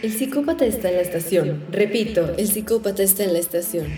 El 0.00 0.12
psicópata 0.12 0.64
está 0.64 0.90
en 0.90 0.96
la 0.96 1.02
estación. 1.02 1.64
Repito, 1.72 2.32
el 2.36 2.46
psicópata 2.46 3.02
está 3.02 3.24
en 3.24 3.32
la 3.32 3.40
estación. 3.40 3.88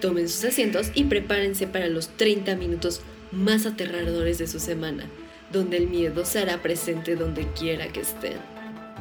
Tomen 0.00 0.28
sus 0.28 0.44
asientos 0.44 0.90
y 0.94 1.04
prepárense 1.04 1.68
para 1.68 1.86
los 1.86 2.08
30 2.16 2.56
minutos 2.56 3.02
más 3.30 3.64
aterradores 3.64 4.38
de 4.38 4.48
su 4.48 4.58
semana, 4.58 5.04
donde 5.52 5.76
el 5.76 5.86
miedo 5.86 6.24
se 6.24 6.40
hará 6.40 6.60
presente 6.60 7.14
donde 7.14 7.46
quiera 7.52 7.86
que 7.92 8.00
estén. 8.00 8.38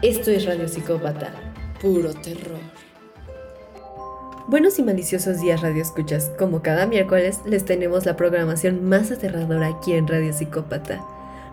Esto 0.03 0.29
es 0.29 0.45
Radio 0.45 0.67
Psicópata, 0.67 1.33
puro 1.81 2.13
terror. 2.13 2.59
Buenos 4.47 4.77
y 4.77 4.83
maliciosos 4.83 5.41
días 5.41 5.61
Radio 5.61 5.81
Escuchas. 5.81 6.29
Como 6.37 6.61
cada 6.61 6.85
miércoles 6.85 7.39
les 7.47 7.65
tenemos 7.65 8.05
la 8.05 8.15
programación 8.15 8.83
más 8.83 9.09
aterradora 9.09 9.69
aquí 9.69 9.93
en 9.93 10.07
Radio 10.07 10.31
Psicópata. 10.33 11.03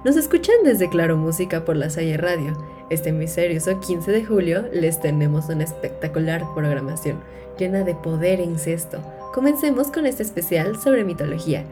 Nos 0.03 0.17
escuchan 0.17 0.57
desde 0.65 0.89
Claro 0.89 1.19
Música 1.19 1.67
por 1.67 1.77
la 1.77 1.91
Salle 1.91 2.17
Radio. 2.17 2.57
Este 2.89 3.13
misterioso 3.13 3.81
15 3.81 4.11
de 4.11 4.25
julio 4.25 4.65
les 4.73 4.99
tenemos 4.99 5.51
una 5.51 5.65
espectacular 5.65 6.43
programación 6.55 7.21
llena 7.59 7.85
de 7.85 7.95
poder 7.95 8.41
e 8.41 8.45
incesto. 8.45 9.03
Comencemos 9.35 9.89
con 9.89 10.07
este 10.07 10.23
especial 10.23 10.81
sobre 10.81 11.05
mitología, 11.05 11.67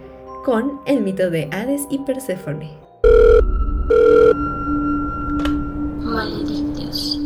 con 0.44 0.78
el 0.84 1.00
mito 1.00 1.30
de 1.30 1.48
Hades 1.50 1.86
y 1.88 2.00
Perséfone. 2.00 2.70
Maledictios. 6.02 7.18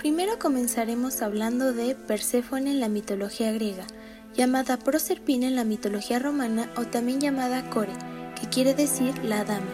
Primero 0.00 0.38
comenzaremos 0.38 1.22
hablando 1.22 1.72
de 1.72 1.94
Perséfone 1.94 2.72
en 2.72 2.80
la 2.80 2.90
mitología 2.90 3.52
griega 3.52 3.86
llamada 4.36 4.78
Proserpina 4.78 5.46
en 5.46 5.56
la 5.56 5.64
mitología 5.64 6.18
romana 6.18 6.70
o 6.76 6.84
también 6.84 7.20
llamada 7.20 7.68
Core, 7.70 7.92
que 8.40 8.48
quiere 8.48 8.74
decir 8.74 9.16
la 9.24 9.44
dama, 9.44 9.66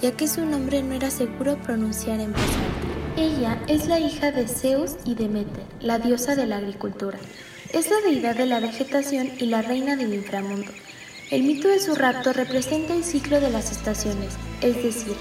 ya 0.00 0.12
que 0.12 0.28
su 0.28 0.44
nombre 0.44 0.82
no 0.82 0.94
era 0.94 1.10
seguro 1.10 1.56
pronunciar 1.62 2.20
en 2.20 2.32
voz 2.32 2.42
alta. 2.42 2.94
Ella 3.16 3.62
es 3.68 3.86
la 3.86 3.98
hija 4.00 4.32
de 4.32 4.48
Zeus 4.48 4.96
y 5.04 5.14
Demeter, 5.14 5.64
la 5.80 5.98
diosa 5.98 6.34
de 6.34 6.46
la 6.46 6.56
agricultura. 6.56 7.18
Es 7.72 7.90
la 7.90 8.00
deidad 8.00 8.36
de 8.36 8.46
la 8.46 8.60
vegetación 8.60 9.30
y 9.38 9.46
la 9.46 9.62
reina 9.62 9.96
del 9.96 10.14
inframundo. 10.14 10.70
El 11.30 11.42
mito 11.42 11.68
de 11.68 11.80
su 11.80 11.94
rapto 11.94 12.32
representa 12.32 12.94
el 12.94 13.04
ciclo 13.04 13.40
de 13.40 13.50
las 13.50 13.72
estaciones, 13.72 14.34
es 14.60 14.82
decir, 14.82 15.16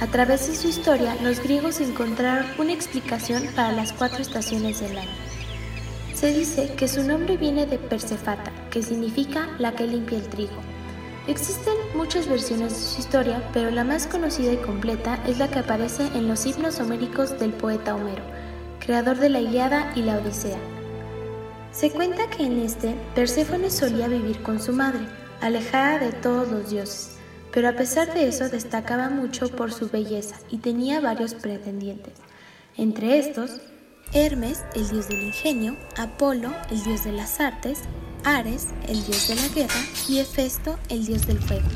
a 0.00 0.06
través 0.06 0.46
de 0.46 0.54
su 0.54 0.68
historia 0.68 1.16
los 1.22 1.40
griegos 1.40 1.80
encontraron 1.80 2.46
una 2.58 2.72
explicación 2.72 3.42
para 3.56 3.72
las 3.72 3.92
cuatro 3.92 4.22
estaciones 4.22 4.80
del 4.80 4.96
año. 4.96 5.27
Se 6.18 6.32
dice 6.32 6.72
que 6.76 6.88
su 6.88 7.04
nombre 7.04 7.36
viene 7.36 7.64
de 7.64 7.78
Persefata, 7.78 8.50
que 8.72 8.82
significa 8.82 9.50
la 9.60 9.76
que 9.76 9.86
limpia 9.86 10.18
el 10.18 10.26
trigo. 10.26 10.60
Existen 11.28 11.74
muchas 11.94 12.26
versiones 12.26 12.72
de 12.72 12.80
su 12.80 12.98
historia, 12.98 13.48
pero 13.52 13.70
la 13.70 13.84
más 13.84 14.08
conocida 14.08 14.52
y 14.52 14.56
completa 14.56 15.22
es 15.28 15.38
la 15.38 15.46
que 15.46 15.60
aparece 15.60 16.08
en 16.16 16.26
los 16.26 16.44
himnos 16.44 16.80
homéricos 16.80 17.38
del 17.38 17.52
poeta 17.52 17.94
Homero, 17.94 18.24
creador 18.80 19.18
de 19.18 19.28
la 19.28 19.38
Ilíada 19.38 19.92
y 19.94 20.02
la 20.02 20.18
Odisea. 20.18 20.58
Se 21.70 21.92
cuenta 21.92 22.28
que 22.28 22.46
en 22.46 22.58
este, 22.62 22.96
Perséfone 23.14 23.70
solía 23.70 24.08
vivir 24.08 24.42
con 24.42 24.60
su 24.60 24.72
madre, 24.72 25.06
alejada 25.40 26.00
de 26.00 26.10
todos 26.10 26.48
los 26.48 26.68
dioses, 26.70 27.16
pero 27.52 27.68
a 27.68 27.74
pesar 27.74 28.12
de 28.12 28.26
eso 28.26 28.48
destacaba 28.48 29.08
mucho 29.08 29.50
por 29.50 29.72
su 29.72 29.88
belleza 29.88 30.34
y 30.50 30.58
tenía 30.58 30.98
varios 30.98 31.34
pretendientes. 31.34 32.14
Entre 32.76 33.20
estos, 33.20 33.60
Hermes, 34.14 34.64
el 34.74 34.88
dios 34.88 35.08
del 35.08 35.22
ingenio, 35.22 35.76
Apolo, 35.98 36.50
el 36.70 36.82
dios 36.82 37.04
de 37.04 37.12
las 37.12 37.40
artes, 37.40 37.82
Ares, 38.24 38.68
el 38.88 39.04
dios 39.04 39.28
de 39.28 39.34
la 39.34 39.48
guerra, 39.48 39.80
y 40.08 40.18
Hefesto, 40.18 40.78
el 40.88 41.04
dios 41.04 41.26
del 41.26 41.38
fuego. 41.38 41.68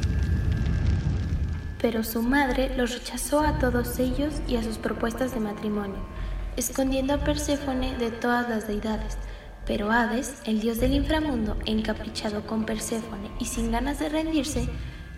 Pero 1.78 2.02
su 2.04 2.22
madre 2.22 2.74
los 2.74 2.94
rechazó 2.94 3.40
a 3.40 3.58
todos 3.58 3.98
ellos 3.98 4.32
y 4.48 4.56
a 4.56 4.62
sus 4.62 4.78
propuestas 4.78 5.34
de 5.34 5.40
matrimonio, 5.40 5.98
escondiendo 6.56 7.12
a 7.12 7.18
Perséfone 7.18 7.98
de 7.98 8.10
todas 8.10 8.48
las 8.48 8.66
deidades. 8.66 9.18
Pero 9.66 9.92
Hades, 9.92 10.36
el 10.46 10.60
dios 10.60 10.80
del 10.80 10.94
inframundo, 10.94 11.58
encaprichado 11.66 12.46
con 12.46 12.64
Perséfone 12.64 13.30
y 13.40 13.44
sin 13.44 13.70
ganas 13.70 13.98
de 13.98 14.08
rendirse, 14.08 14.70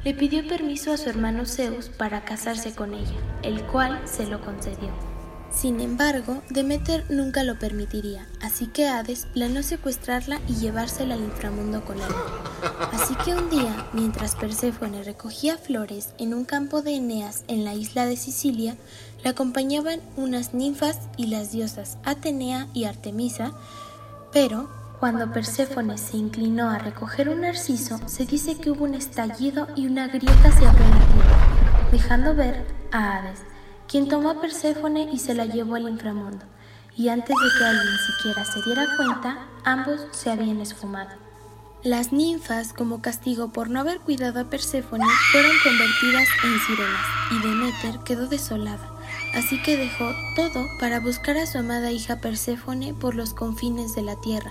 le 0.03 0.15
pidió 0.15 0.47
permiso 0.49 0.93
a 0.93 0.97
su 0.97 1.09
hermano 1.11 1.47
Zeus 1.47 1.91
para 1.91 2.25
casarse 2.25 2.75
con 2.75 2.93
ella, 2.93 3.21
el 3.43 3.63
cual 3.63 4.01
se 4.05 4.27
lo 4.27 4.41
concedió. 4.41 5.14
Sin 5.57 5.81
embargo, 5.81 6.43
Demeter 6.51 7.07
nunca 7.09 7.45
lo 7.45 7.59
permitiría, 7.59 8.27
así 8.43 8.67
que 8.67 8.89
Hades 8.89 9.27
planeó 9.33 9.63
secuestrarla 9.63 10.41
y 10.49 10.57
llevársela 10.57 11.15
al 11.15 11.23
inframundo 11.23 11.85
con 11.85 11.99
él. 11.99 12.13
Así 12.93 13.15
que 13.25 13.35
un 13.35 13.49
día, 13.51 13.87
mientras 13.93 14.35
Perséfone 14.35 15.05
recogía 15.05 15.57
flores 15.57 16.11
en 16.19 16.35
un 16.35 16.45
campo 16.45 16.83
de 16.83 16.97
Eneas 16.97 17.45
en 17.47 17.65
la 17.65 17.75
isla 17.75 18.05
de 18.05 18.17
Sicilia, 18.17 18.77
la 19.23 19.31
acompañaban 19.31 20.01
unas 20.17 20.55
ninfas 20.55 20.99
y 21.17 21.29
las 21.29 21.53
diosas 21.53 21.99
Atenea 22.05 22.67
y 22.75 22.85
Artemisa, 22.85 23.53
pero 24.33 24.69
cuando 24.99 25.33
Perséfone 25.33 25.97
se 25.99 26.17
inclinó 26.17 26.69
a 26.69 26.79
recoger 26.79 27.29
un 27.29 27.43
narciso, 27.43 28.01
se 28.07 28.27
dice 28.27 28.57
que 28.57 28.71
hubo 28.71 28.85
un 28.85 28.95
estallido 28.95 29.69
y 29.77 29.87
una 29.87 30.09
grieta 30.09 30.51
se 30.51 30.67
abrió 30.67 30.85
en 30.85 30.91
la 30.91 31.07
tierra, 31.07 31.89
dejando 31.93 32.35
ver 32.35 32.67
a 32.91 33.19
Hades 33.19 33.54
quien 33.95 34.09
tomó 34.09 34.31
a 34.31 34.41
Perséfone 34.41 35.09
y 35.13 35.21
se 35.21 35.35
la 35.35 35.47
llevó 35.47 35.77
al 35.77 35.89
inframundo, 35.89 36.45
y 36.97 37.11
antes 37.11 37.29
de 37.29 37.57
que 37.57 37.65
alguien 37.65 37.97
siquiera 38.09 38.45
se 38.45 38.61
diera 38.63 38.87
cuenta, 38.97 39.47
ambos 39.63 40.01
se 40.11 40.33
habían 40.33 40.61
esfumado. 40.61 41.11
Las 41.85 42.13
ninfas, 42.13 42.73
como 42.73 43.01
castigo 43.01 43.53
por 43.53 43.71
no 43.71 43.79
haber 43.79 44.01
cuidado 44.01 44.41
a 44.41 44.51
Perséfone, 44.51 45.05
fueron 45.31 45.53
convertidas 45.63 46.29
en 46.43 46.59
sirenas, 46.67 47.07
y 47.31 47.39
Demeter 47.39 48.01
quedó 48.05 48.27
desolada, 48.27 48.91
así 49.37 49.63
que 49.63 49.77
dejó 49.77 50.11
todo 50.35 50.67
para 50.81 50.99
buscar 50.99 51.37
a 51.37 51.47
su 51.47 51.59
amada 51.59 51.93
hija 51.93 52.17
Perséfone 52.17 52.95
por 52.95 53.15
los 53.15 53.33
confines 53.33 53.95
de 53.95 54.03
la 54.03 54.17
tierra. 54.17 54.51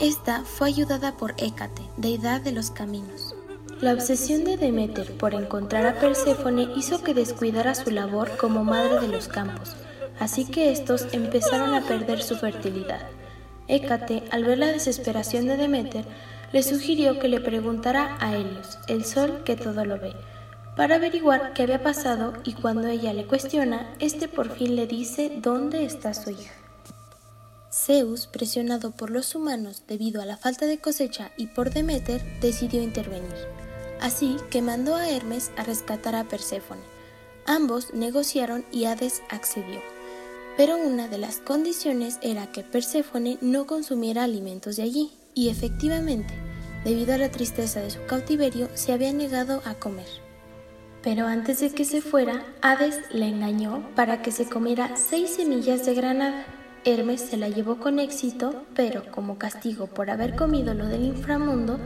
Esta 0.00 0.42
fue 0.42 0.66
ayudada 0.66 1.16
por 1.16 1.34
Hécate, 1.36 1.88
deidad 1.98 2.40
de 2.40 2.50
los 2.50 2.72
caminos. 2.72 3.36
La 3.82 3.94
obsesión 3.94 4.44
de 4.44 4.56
Demeter 4.56 5.10
por 5.18 5.34
encontrar 5.34 5.86
a 5.86 5.98
Perséfone 5.98 6.68
hizo 6.76 7.02
que 7.02 7.14
descuidara 7.14 7.74
su 7.74 7.90
labor 7.90 8.36
como 8.36 8.62
madre 8.62 9.00
de 9.00 9.08
los 9.08 9.26
campos, 9.26 9.74
así 10.20 10.44
que 10.44 10.70
estos 10.70 11.08
empezaron 11.10 11.74
a 11.74 11.80
perder 11.80 12.22
su 12.22 12.36
fertilidad. 12.36 13.00
Hécate, 13.66 14.22
al 14.30 14.44
ver 14.44 14.58
la 14.58 14.68
desesperación 14.68 15.46
de 15.46 15.56
Demeter, 15.56 16.04
le 16.52 16.62
sugirió 16.62 17.18
que 17.18 17.26
le 17.26 17.40
preguntara 17.40 18.18
a 18.20 18.36
Helios, 18.36 18.78
el 18.86 19.04
sol 19.04 19.42
que 19.44 19.56
todo 19.56 19.84
lo 19.84 19.98
ve, 19.98 20.14
para 20.76 20.94
averiguar 20.94 21.52
qué 21.52 21.64
había 21.64 21.82
pasado 21.82 22.34
y 22.44 22.52
cuando 22.52 22.86
ella 22.86 23.12
le 23.12 23.26
cuestiona, 23.26 23.92
este 23.98 24.28
por 24.28 24.48
fin 24.50 24.76
le 24.76 24.86
dice 24.86 25.32
dónde 25.42 25.84
está 25.84 26.14
su 26.14 26.30
hija. 26.30 26.54
Zeus, 27.72 28.28
presionado 28.28 28.92
por 28.92 29.10
los 29.10 29.34
humanos 29.34 29.82
debido 29.88 30.22
a 30.22 30.24
la 30.24 30.36
falta 30.36 30.66
de 30.66 30.78
cosecha 30.78 31.32
y 31.36 31.48
por 31.48 31.70
Demeter, 31.70 32.22
decidió 32.40 32.80
intervenir 32.80 33.61
así 34.02 34.36
que 34.50 34.60
mandó 34.60 34.96
a 34.96 35.08
Hermes 35.08 35.52
a 35.56 35.62
rescatar 35.62 36.14
a 36.14 36.24
Perséfone. 36.24 36.82
Ambos 37.46 37.94
negociaron 37.94 38.64
y 38.70 38.84
Hades 38.84 39.22
accedió. 39.30 39.80
Pero 40.56 40.76
una 40.76 41.08
de 41.08 41.18
las 41.18 41.38
condiciones 41.38 42.18
era 42.20 42.52
que 42.52 42.62
Perséfone 42.62 43.38
no 43.40 43.66
consumiera 43.66 44.24
alimentos 44.24 44.76
de 44.76 44.82
allí, 44.82 45.10
y 45.34 45.48
efectivamente, 45.48 46.34
debido 46.84 47.14
a 47.14 47.18
la 47.18 47.30
tristeza 47.30 47.80
de 47.80 47.90
su 47.90 48.04
cautiverio, 48.06 48.68
se 48.74 48.92
había 48.92 49.12
negado 49.12 49.62
a 49.64 49.74
comer. 49.74 50.08
Pero 51.02 51.26
antes 51.26 51.60
de 51.60 51.70
que 51.70 51.84
se 51.84 52.00
fuera, 52.00 52.44
Hades 52.60 53.00
la 53.10 53.26
engañó 53.26 53.88
para 53.96 54.22
que 54.22 54.30
se 54.30 54.48
comiera 54.48 54.96
seis 54.96 55.30
semillas 55.30 55.86
de 55.86 55.94
granada. 55.94 56.44
Hermes 56.84 57.22
se 57.22 57.36
la 57.36 57.48
llevó 57.48 57.78
con 57.78 57.98
éxito, 57.98 58.64
pero 58.74 59.10
como 59.10 59.38
castigo 59.38 59.86
por 59.86 60.10
haber 60.10 60.36
comido 60.36 60.74
lo 60.74 60.86
del 60.86 61.04
inframundo, 61.04 61.78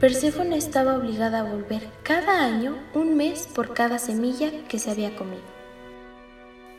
Perséfone 0.00 0.58
estaba 0.58 0.98
obligada 0.98 1.40
a 1.40 1.44
volver 1.44 1.88
cada 2.02 2.44
año 2.44 2.76
un 2.92 3.16
mes 3.16 3.48
por 3.54 3.72
cada 3.72 3.98
semilla 3.98 4.50
que 4.68 4.78
se 4.78 4.90
había 4.90 5.16
comido. 5.16 5.42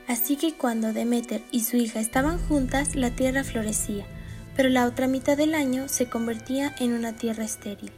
Así 0.07 0.37
que 0.37 0.53
cuando 0.53 0.93
Demeter 0.93 1.41
y 1.51 1.63
su 1.63 1.77
hija 1.77 1.99
estaban 1.99 2.37
juntas, 2.47 2.95
la 2.95 3.09
tierra 3.09 3.43
florecía, 3.43 4.05
pero 4.55 4.69
la 4.69 4.85
otra 4.85 5.07
mitad 5.07 5.35
del 5.35 5.55
año 5.55 5.87
se 5.87 6.07
convertía 6.09 6.75
en 6.79 6.93
una 6.93 7.15
tierra 7.15 7.43
estéril. 7.43 7.91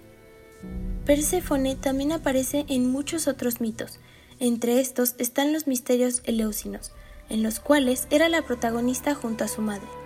Perséfone 1.05 1.75
también 1.75 2.13
aparece 2.13 2.65
en 2.69 2.89
muchos 2.89 3.27
otros 3.27 3.59
mitos. 3.59 3.99
Entre 4.39 4.79
estos 4.79 5.15
están 5.17 5.51
los 5.51 5.67
misterios 5.67 6.21
eleusinos, 6.23 6.93
en 7.29 7.43
los 7.43 7.59
cuales 7.59 8.07
era 8.09 8.29
la 8.29 8.43
protagonista 8.43 9.15
junto 9.15 9.43
a 9.43 9.49
su 9.49 9.61
madre. 9.61 9.98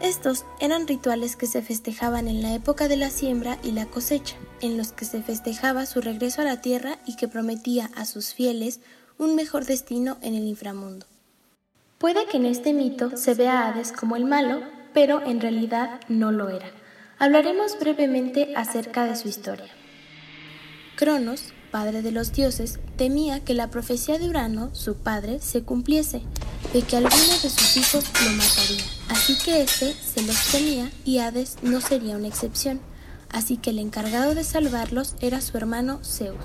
Estos 0.00 0.46
eran 0.60 0.88
rituales 0.88 1.36
que 1.36 1.46
se 1.46 1.60
festejaban 1.60 2.26
en 2.26 2.40
la 2.40 2.54
época 2.54 2.88
de 2.88 2.96
la 2.96 3.10
siembra 3.10 3.58
y 3.62 3.72
la 3.72 3.84
cosecha, 3.84 4.36
en 4.62 4.78
los 4.78 4.92
que 4.92 5.04
se 5.04 5.22
festejaba 5.22 5.84
su 5.84 6.00
regreso 6.00 6.40
a 6.40 6.46
la 6.46 6.62
tierra 6.62 6.98
y 7.04 7.16
que 7.16 7.28
prometía 7.28 7.90
a 7.94 8.06
sus 8.06 8.32
fieles 8.32 8.80
un 9.18 9.34
mejor 9.34 9.66
destino 9.66 10.16
en 10.22 10.34
el 10.34 10.44
inframundo. 10.44 11.04
Puede 11.98 12.24
que 12.26 12.38
en 12.38 12.46
este 12.46 12.72
mito 12.72 13.18
se 13.18 13.34
vea 13.34 13.60
a 13.60 13.68
Hades 13.68 13.92
como 13.92 14.16
el 14.16 14.24
malo, 14.24 14.62
pero 14.94 15.20
en 15.20 15.38
realidad 15.38 16.00
no 16.08 16.32
lo 16.32 16.48
era. 16.48 16.70
Hablaremos 17.18 17.78
brevemente 17.78 18.54
acerca 18.56 19.04
de 19.04 19.16
su 19.16 19.28
historia. 19.28 19.68
Cronos, 20.96 21.52
padre 21.70 22.02
de 22.02 22.12
los 22.12 22.32
dioses, 22.32 22.78
temía 22.96 23.40
que 23.40 23.54
la 23.54 23.70
profecía 23.70 24.18
de 24.18 24.28
Urano, 24.28 24.70
su 24.72 24.96
padre, 24.96 25.40
se 25.40 25.62
cumpliese, 25.62 26.22
de 26.72 26.82
que 26.82 26.96
alguno 26.96 27.38
de 27.42 27.50
sus 27.50 27.76
hijos 27.76 28.04
lo 28.24 28.30
mataría. 28.32 28.84
Así 29.08 29.36
que 29.38 29.62
éste 29.62 29.94
se 29.94 30.22
los 30.22 30.36
temía 30.50 30.90
y 31.04 31.18
Hades 31.18 31.56
no 31.62 31.80
sería 31.80 32.16
una 32.16 32.28
excepción. 32.28 32.80
Así 33.30 33.56
que 33.56 33.70
el 33.70 33.78
encargado 33.78 34.34
de 34.34 34.44
salvarlos 34.44 35.14
era 35.20 35.40
su 35.40 35.56
hermano 35.56 36.00
Zeus, 36.04 36.44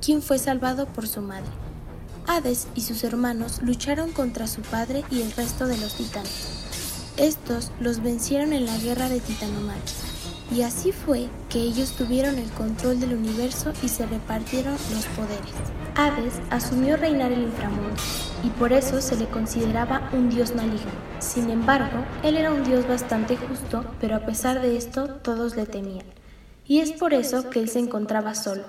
quien 0.00 0.22
fue 0.22 0.38
salvado 0.38 0.86
por 0.86 1.06
su 1.06 1.20
madre. 1.20 1.50
Hades 2.26 2.66
y 2.74 2.82
sus 2.82 3.04
hermanos 3.04 3.60
lucharon 3.62 4.12
contra 4.12 4.46
su 4.46 4.62
padre 4.62 5.04
y 5.10 5.22
el 5.22 5.32
resto 5.32 5.66
de 5.66 5.76
los 5.76 5.94
titanes. 5.94 6.30
Estos 7.16 7.70
los 7.80 8.02
vencieron 8.02 8.52
en 8.52 8.64
la 8.64 8.76
guerra 8.78 9.08
de 9.08 9.20
Titanomaquia. 9.20 10.11
Y 10.54 10.62
así 10.62 10.92
fue 10.92 11.28
que 11.48 11.58
ellos 11.58 11.92
tuvieron 11.92 12.36
el 12.36 12.50
control 12.50 13.00
del 13.00 13.14
universo 13.14 13.72
y 13.82 13.88
se 13.88 14.04
repartieron 14.04 14.72
los 14.72 15.06
poderes. 15.16 15.54
Hades 15.96 16.34
asumió 16.50 16.98
reinar 16.98 17.32
el 17.32 17.44
inframundo 17.44 17.96
y 18.44 18.50
por 18.50 18.74
eso 18.74 19.00
se 19.00 19.16
le 19.16 19.26
consideraba 19.26 20.10
un 20.12 20.28
dios 20.28 20.54
maligno. 20.54 20.90
Sin 21.20 21.48
embargo, 21.48 22.04
él 22.22 22.36
era 22.36 22.52
un 22.52 22.64
dios 22.64 22.86
bastante 22.86 23.36
justo, 23.36 23.86
pero 23.98 24.16
a 24.16 24.26
pesar 24.26 24.60
de 24.60 24.76
esto 24.76 25.06
todos 25.06 25.56
le 25.56 25.64
temían. 25.64 26.04
Y 26.66 26.80
es 26.80 26.92
por 26.92 27.14
eso 27.14 27.48
que 27.48 27.60
él 27.60 27.70
se 27.70 27.78
encontraba 27.78 28.34
solo. 28.34 28.64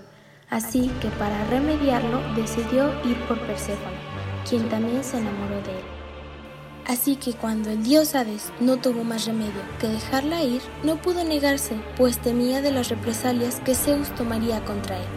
Así 0.49 0.89
que 1.01 1.09
para 1.09 1.43
remediarlo 1.49 2.21
decidió 2.35 2.93
ir 3.03 3.17
por 3.27 3.39
Perséfone, 3.41 3.97
quien 4.47 4.69
también 4.69 5.03
se 5.03 5.17
enamoró 5.17 5.55
de 5.63 5.71
él. 5.71 6.02
Así 6.87 7.15
que 7.15 7.33
cuando 7.33 7.69
el 7.69 7.81
dios 7.81 8.13
Hades 8.13 8.51
no 8.59 8.77
tuvo 8.77 9.05
más 9.05 9.25
remedio 9.25 9.61
que 9.79 9.87
dejarla 9.87 10.43
ir, 10.43 10.61
no 10.83 11.01
pudo 11.01 11.23
negarse, 11.23 11.75
pues 11.95 12.19
temía 12.19 12.61
de 12.61 12.71
las 12.71 12.89
represalias 12.89 13.61
que 13.61 13.73
Zeus 13.73 14.13
tomaría 14.15 14.63
contra 14.65 14.97
él. 14.97 15.07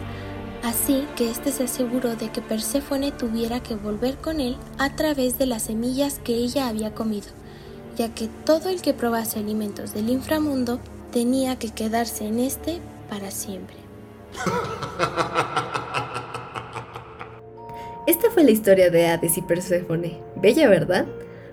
Así 0.63 1.05
que 1.15 1.29
éste 1.29 1.51
se 1.51 1.65
aseguró 1.65 2.15
de 2.15 2.29
que 2.29 2.41
Perséfone 2.41 3.11
tuviera 3.11 3.61
que 3.61 3.75
volver 3.75 4.17
con 4.17 4.39
él 4.39 4.57
a 4.77 4.95
través 4.95 5.37
de 5.37 5.45
las 5.45 5.63
semillas 5.63 6.19
que 6.23 6.35
ella 6.35 6.67
había 6.67 6.95
comido, 6.95 7.27
ya 7.97 8.13
que 8.13 8.29
todo 8.45 8.69
el 8.69 8.81
que 8.81 8.93
probase 8.93 9.39
alimentos 9.39 9.93
del 9.93 10.09
inframundo 10.09 10.79
tenía 11.11 11.59
que 11.59 11.71
quedarse 11.71 12.27
en 12.27 12.39
este 12.39 12.79
para 13.09 13.29
siempre. 13.29 13.75
Esta 18.07 18.31
fue 18.31 18.43
la 18.43 18.51
historia 18.51 18.89
de 18.89 19.07
Hades 19.07 19.37
y 19.37 19.41
Perséfone. 19.41 20.21
Bella, 20.37 20.69
¿verdad? 20.69 21.05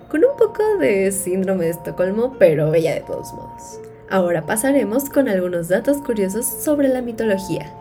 Con 0.09 0.23
un 0.23 0.37
poco 0.37 0.63
de 0.79 1.11
síndrome 1.11 1.65
de 1.65 1.71
Estocolmo, 1.71 2.35
pero 2.37 2.71
bella 2.71 2.93
de 2.93 3.01
todos 3.01 3.33
modos. 3.33 3.79
Ahora 4.09 4.45
pasaremos 4.45 5.09
con 5.09 5.27
algunos 5.27 5.69
datos 5.69 5.97
curiosos 5.97 6.45
sobre 6.45 6.87
la 6.87 7.01
mitología. 7.01 7.71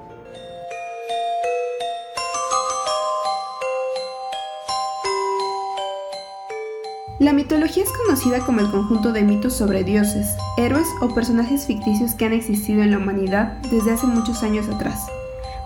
La 7.21 7.32
mitología 7.32 7.85
es 7.85 7.93
conocida 8.05 8.41
como 8.41 8.61
el 8.61 8.71
conjunto 8.71 9.12
de 9.12 9.23
mitos 9.23 9.55
sobre 9.55 9.85
dioses, 9.85 10.37
héroes 10.59 10.88
o 11.00 11.15
personajes 11.15 11.65
ficticios 11.65 12.15
que 12.15 12.25
han 12.26 12.32
existido 12.32 12.82
en 12.82 12.91
la 12.91 12.99
humanidad 12.99 13.59
desde 13.71 13.93
hace 13.93 14.06
muchos 14.06 14.43
años 14.43 14.69
atrás, 14.69 15.06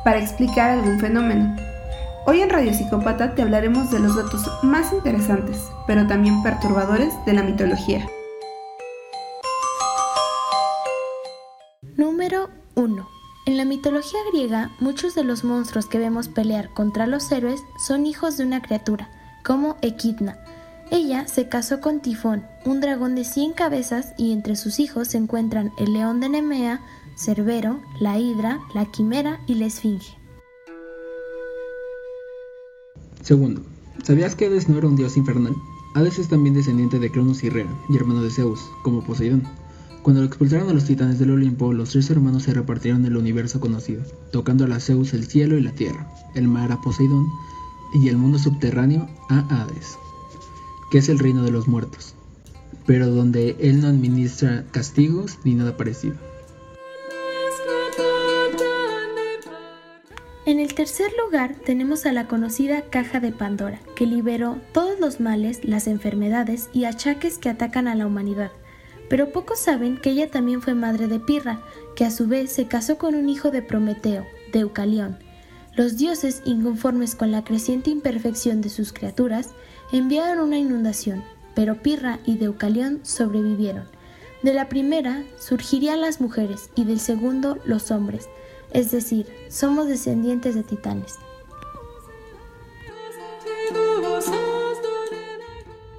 para 0.05 0.19
explicar 0.19 0.70
algún 0.70 1.00
fenómeno, 1.00 1.56
Hoy 2.28 2.42
en 2.42 2.50
Radio 2.50 2.75
Psicópata 2.75 3.34
te 3.34 3.40
hablaremos 3.40 3.90
de 3.90 4.00
los 4.00 4.14
datos 4.14 4.42
más 4.62 4.92
interesantes, 4.92 5.70
pero 5.86 6.06
también 6.06 6.42
perturbadores 6.42 7.14
de 7.25 7.32
la 7.32 7.42
mitología. 7.42 8.06
Número 11.96 12.50
1. 12.75 13.08
En 13.46 13.56
la 13.56 13.64
mitología 13.64 14.19
griega, 14.30 14.70
muchos 14.78 15.14
de 15.14 15.25
los 15.25 15.42
monstruos 15.42 15.86
que 15.86 15.98
vemos 15.98 16.28
pelear 16.28 16.69
contra 16.75 17.06
los 17.06 17.32
héroes 17.32 17.62
son 17.86 18.04
hijos 18.04 18.36
de 18.36 18.44
una 18.44 18.60
criatura, 18.60 19.08
como 19.42 19.78
Equidna. 19.81 20.36
Ella 20.90 21.26
se 21.28 21.48
casó 21.48 21.81
con 21.81 22.00
Tifón, 22.00 22.44
un 22.66 22.82
dragón 22.82 23.14
de 23.14 23.24
100 23.24 23.54
cabezas, 23.54 24.12
y 24.19 24.32
entre 24.32 24.56
sus 24.56 24.81
hijos 24.81 25.08
se 25.08 25.16
encuentran 25.16 25.72
el 25.78 25.94
león 25.94 26.20
de 26.20 26.28
Nemea, 26.28 26.82
Cerbero, 27.16 27.81
la 28.00 28.19
Hidra, 28.19 28.58
la 28.74 28.84
Quimera 28.84 29.40
y 29.46 29.54
la 29.54 29.64
Esfinge. 29.64 30.18
Segundo, 33.23 33.62
¿sabías 34.05 34.35
que 34.35 34.47
Hades 34.47 34.69
no 34.69 34.79
era 34.79 34.88
un 34.88 34.97
dios 34.97 35.17
infernal? 35.17 35.55
Hades 35.94 36.19
es 36.19 36.29
también 36.29 36.55
descendiente 36.55 36.99
de 36.99 37.11
Cronos 37.11 37.43
y 37.43 37.50
Rea, 37.50 37.67
y 37.88 37.97
hermano 37.97 38.23
de 38.23 38.31
Zeus, 38.31 38.61
como 38.82 39.05
Poseidón. 39.05 39.43
Cuando 40.03 40.20
lo 40.20 40.26
expulsaron 40.26 40.69
a 40.69 40.73
los 40.73 40.85
titanes 40.85 41.19
del 41.19 41.32
Olimpo, 41.32 41.73
los 41.73 41.91
tres 41.91 42.09
hermanos 42.09 42.44
se 42.44 42.55
repartieron 42.55 43.05
el 43.05 43.17
universo 43.17 43.61
conocido, 43.61 44.03
tocando 44.32 44.65
a 44.65 44.81
Zeus 44.81 45.12
el 45.12 45.26
cielo 45.26 45.59
y 45.59 45.62
la 45.62 45.73
tierra, 45.73 46.11
el 46.35 46.49
mar 46.49 46.73
a 46.73 46.81
Poseidón 46.81 47.26
y 47.93 48.09
el 48.09 48.17
mundo 48.17 48.38
subterráneo 48.38 49.09
a 49.29 49.41
Hades, 49.50 49.99
que 50.91 50.99
es 50.99 51.09
el 51.09 51.19
reino 51.19 51.43
de 51.43 51.50
los 51.50 51.69
muertos, 51.69 52.15
pero 52.87 53.09
donde 53.09 53.56
él 53.61 53.81
no 53.81 53.88
administra 53.88 54.65
castigos 54.70 55.38
ni 55.44 55.55
nada 55.55 55.76
parecido. 55.76 56.15
En 60.48 60.60
el 60.60 60.72
tercer 60.72 61.10
lugar 61.22 61.56
tenemos 61.66 62.06
a 62.06 62.12
la 62.12 62.26
conocida 62.26 62.80
caja 62.80 63.20
de 63.20 63.32
Pandora, 63.32 63.80
que 63.94 64.06
liberó 64.06 64.58
todos 64.72 64.98
los 64.98 65.20
males, 65.20 65.62
las 65.62 65.86
enfermedades 65.86 66.70
y 66.72 66.86
achaques 66.86 67.36
que 67.36 67.50
atacan 67.50 67.86
a 67.86 67.94
la 67.94 68.06
humanidad. 68.06 68.50
Pero 69.10 69.30
pocos 69.30 69.58
saben 69.58 69.98
que 69.98 70.08
ella 70.08 70.30
también 70.30 70.62
fue 70.62 70.72
madre 70.72 71.06
de 71.06 71.20
Pirra, 71.20 71.60
que 71.94 72.06
a 72.06 72.10
su 72.10 72.28
vez 72.28 72.50
se 72.50 72.66
casó 72.66 72.96
con 72.96 73.14
un 73.14 73.28
hijo 73.28 73.50
de 73.50 73.60
Prometeo, 73.60 74.24
Deucalión. 74.50 75.18
Los 75.76 75.98
dioses, 75.98 76.40
inconformes 76.46 77.14
con 77.14 77.30
la 77.30 77.44
creciente 77.44 77.90
imperfección 77.90 78.62
de 78.62 78.70
sus 78.70 78.94
criaturas, 78.94 79.50
enviaron 79.92 80.38
una 80.38 80.56
inundación, 80.56 81.24
pero 81.54 81.82
Pirra 81.82 82.20
y 82.24 82.38
Deucalión 82.38 83.00
sobrevivieron. 83.02 83.84
De 84.42 84.54
la 84.54 84.70
primera 84.70 85.24
surgirían 85.38 86.00
las 86.00 86.22
mujeres 86.22 86.70
y 86.74 86.84
del 86.84 87.00
segundo 87.00 87.58
los 87.66 87.90
hombres, 87.90 88.30
es 88.73 88.91
decir, 88.91 89.26
somos 89.49 89.88
descendientes 89.88 90.55
de 90.55 90.62
titanes. 90.62 91.19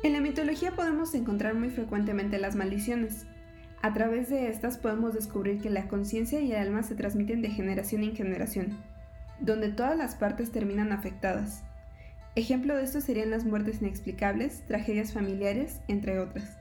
En 0.04 0.14
la 0.14 0.22
mitología 0.22 0.72
podemos 0.72 1.14
encontrar 1.14 1.56
muy 1.56 1.70
frecuentemente 1.70 2.40
las 2.40 2.56
maldiciones. 2.56 3.26
A 3.82 3.94
través 3.94 4.30
de 4.30 4.50
estas 4.50 4.78
podemos 4.78 5.14
descubrir 5.14 5.62
que 5.62 5.70
la 5.70 5.88
conciencia 5.88 6.42
y 6.42 6.52
el 6.52 6.58
alma 6.58 6.84
se 6.84 6.96
transmiten 6.96 7.42
de 7.42 7.50
generación 7.50 8.04
en 8.04 8.16
generación, 8.16 8.78
donde 9.40 9.70
todas 9.70 9.98
las 9.98 10.16
partes 10.16 10.52
terminan 10.52 10.92
afectadas. 10.92 11.64
Ejemplo 12.36 12.76
de 12.76 12.84
esto 12.84 13.02
serían 13.02 13.32
las 13.32 13.46
muertes 13.46 13.82
inexplicables, 13.82 14.64
tragedias 14.68 15.14
familiares, 15.14 15.80
entre 15.88 16.20
otras. 16.20 16.58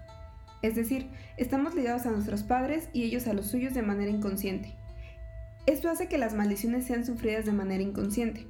Es 0.62 0.75
decir, 0.75 1.09
estamos 1.37 1.75
ligados 1.75 2.07
a 2.07 2.11
nuestros 2.11 2.43
padres 2.43 2.88
y 2.93 3.05
ellos 3.05 3.27
a 3.29 3.33
los 3.33 3.47
suyos 3.47 3.75
de 3.75 3.83
manera 3.83 4.11
inconsciente. 4.11 4.77
Esto 5.69 5.91
hace 5.91 6.09
que 6.09 6.17
las 6.17 6.33
maldiciones 6.33 6.87
sean 6.87 7.05
sufridas 7.05 7.45
de 7.45 7.53
manera 7.53 7.83
inconsciente. 7.83 8.47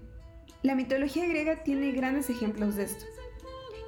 La 0.62 0.76
mitología 0.76 1.26
griega 1.26 1.64
tiene 1.64 1.90
grandes 1.90 2.30
ejemplos 2.30 2.76
de 2.76 2.84
esto. 2.84 3.06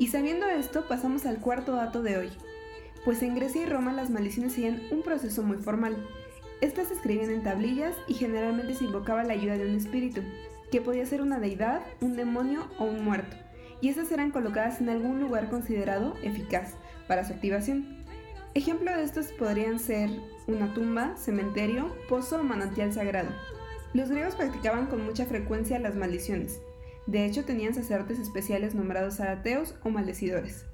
Y 0.00 0.08
sabiendo 0.08 0.48
esto, 0.48 0.88
pasamos 0.88 1.26
al 1.26 1.38
cuarto 1.38 1.76
dato 1.76 2.02
de 2.02 2.18
hoy. 2.18 2.30
Pues 3.04 3.22
en 3.22 3.36
Grecia 3.36 3.62
y 3.62 3.66
Roma 3.66 3.92
las 3.92 4.10
maldiciones 4.10 4.54
seguían 4.54 4.82
un 4.90 5.02
proceso 5.02 5.44
muy 5.44 5.58
formal. 5.58 6.08
Estas 6.60 6.88
se 6.88 6.94
escribían 6.94 7.30
en 7.30 7.44
tablillas 7.44 7.94
y 8.08 8.14
generalmente 8.14 8.74
se 8.74 8.86
invocaba 8.86 9.22
la 9.22 9.34
ayuda 9.34 9.56
de 9.56 9.70
un 9.70 9.76
espíritu, 9.76 10.22
que 10.72 10.80
podía 10.80 11.06
ser 11.06 11.22
una 11.22 11.38
deidad, 11.38 11.82
un 12.00 12.16
demonio 12.16 12.66
o 12.80 12.84
un 12.86 13.04
muerto, 13.04 13.36
y 13.80 13.90
estas 13.90 14.10
eran 14.10 14.32
colocadas 14.32 14.80
en 14.80 14.88
algún 14.88 15.20
lugar 15.20 15.48
considerado 15.50 16.16
eficaz 16.24 16.74
para 17.06 17.24
su 17.24 17.32
activación. 17.32 17.99
Ejemplo 18.52 18.90
de 18.90 19.04
estos 19.04 19.26
podrían 19.26 19.78
ser 19.78 20.10
una 20.48 20.74
tumba, 20.74 21.16
cementerio, 21.16 21.94
pozo 22.08 22.40
o 22.40 22.42
manantial 22.42 22.92
sagrado. 22.92 23.28
Los 23.94 24.08
griegos 24.08 24.34
practicaban 24.34 24.86
con 24.86 25.04
mucha 25.04 25.24
frecuencia 25.24 25.78
las 25.78 25.94
maldiciones. 25.94 26.60
De 27.06 27.24
hecho, 27.24 27.44
tenían 27.44 27.74
sacerdotes 27.74 28.18
especiales 28.18 28.74
nombrados 28.74 29.20
arateos 29.20 29.76
o 29.84 29.90
maldecidores. 29.90 30.64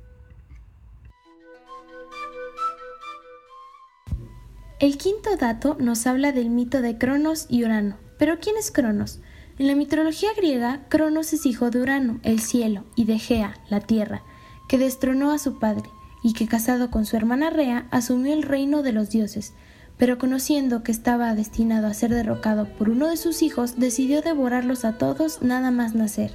El 4.81 4.97
quinto 4.97 5.37
dato 5.37 5.77
nos 5.79 6.07
habla 6.07 6.33
del 6.33 6.49
mito 6.49 6.81
de 6.81 6.97
Cronos 6.97 7.45
y 7.51 7.65
Urano. 7.65 7.99
¿Pero 8.19 8.39
quién 8.41 8.57
es 8.57 8.71
Cronos? 8.71 9.21
En 9.59 9.67
la 9.67 9.75
mitología 9.75 10.31
griega, 10.35 10.87
Cronos 10.89 11.35
es 11.35 11.45
hijo 11.45 11.69
de 11.69 11.83
Urano, 11.83 12.21
el 12.23 12.41
cielo, 12.41 12.85
y 12.95 13.05
de 13.05 13.19
Gea, 13.19 13.59
la 13.69 13.81
tierra, 13.81 14.23
que 14.67 14.79
destronó 14.79 15.31
a 15.31 15.39
su 15.39 15.59
padre 15.59 15.89
y 16.27 16.33
que 16.33 16.49
casado 16.49 16.91
con 16.91 17.07
su 17.07 17.17
hermana 17.17 17.51
Rea 17.51 17.87
asumió 17.93 18.35
el 18.35 18.43
reino 18.43 18.83
de 18.83 18.91
los 18.91 19.11
dioses, 19.11 19.53
pero 19.97 20.19
conociendo 20.19 20.83
que 20.83 20.91
estaba 20.91 21.33
destinado 21.37 21.87
a 21.87 21.95
ser 21.95 22.13
derrocado 22.13 22.67
por 22.67 22.91
uno 22.91 23.07
de 23.07 23.17
sus 23.17 23.43
hijos, 23.43 23.79
decidió 23.79 24.23
devorarlos 24.23 24.85
a 24.85 24.99
todos 24.99 25.41
nada 25.41 25.71
más 25.71 25.95
nacer. 25.95 26.33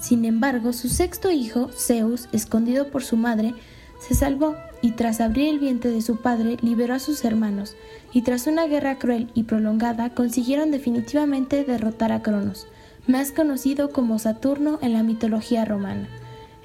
Sin 0.00 0.24
embargo, 0.24 0.72
su 0.72 0.88
sexto 0.88 1.30
hijo, 1.30 1.70
Zeus, 1.72 2.28
escondido 2.32 2.88
por 2.88 3.04
su 3.04 3.16
madre, 3.16 3.54
se 4.00 4.16
salvó 4.16 4.56
y 4.82 4.92
tras 4.92 5.20
abrir 5.20 5.50
el 5.50 5.60
vientre 5.60 5.92
de 5.92 6.02
su 6.02 6.16
padre 6.16 6.56
liberó 6.60 6.94
a 6.94 6.98
sus 6.98 7.24
hermanos, 7.24 7.76
y 8.12 8.22
tras 8.22 8.48
una 8.48 8.66
guerra 8.66 8.98
cruel 8.98 9.30
y 9.34 9.44
prolongada 9.44 10.14
consiguieron 10.14 10.72
definitivamente 10.72 11.62
derrotar 11.62 12.10
a 12.10 12.22
Cronos, 12.22 12.66
más 13.06 13.30
conocido 13.30 13.90
como 13.90 14.18
Saturno 14.18 14.80
en 14.82 14.94
la 14.94 15.04
mitología 15.04 15.64
romana. 15.64 16.08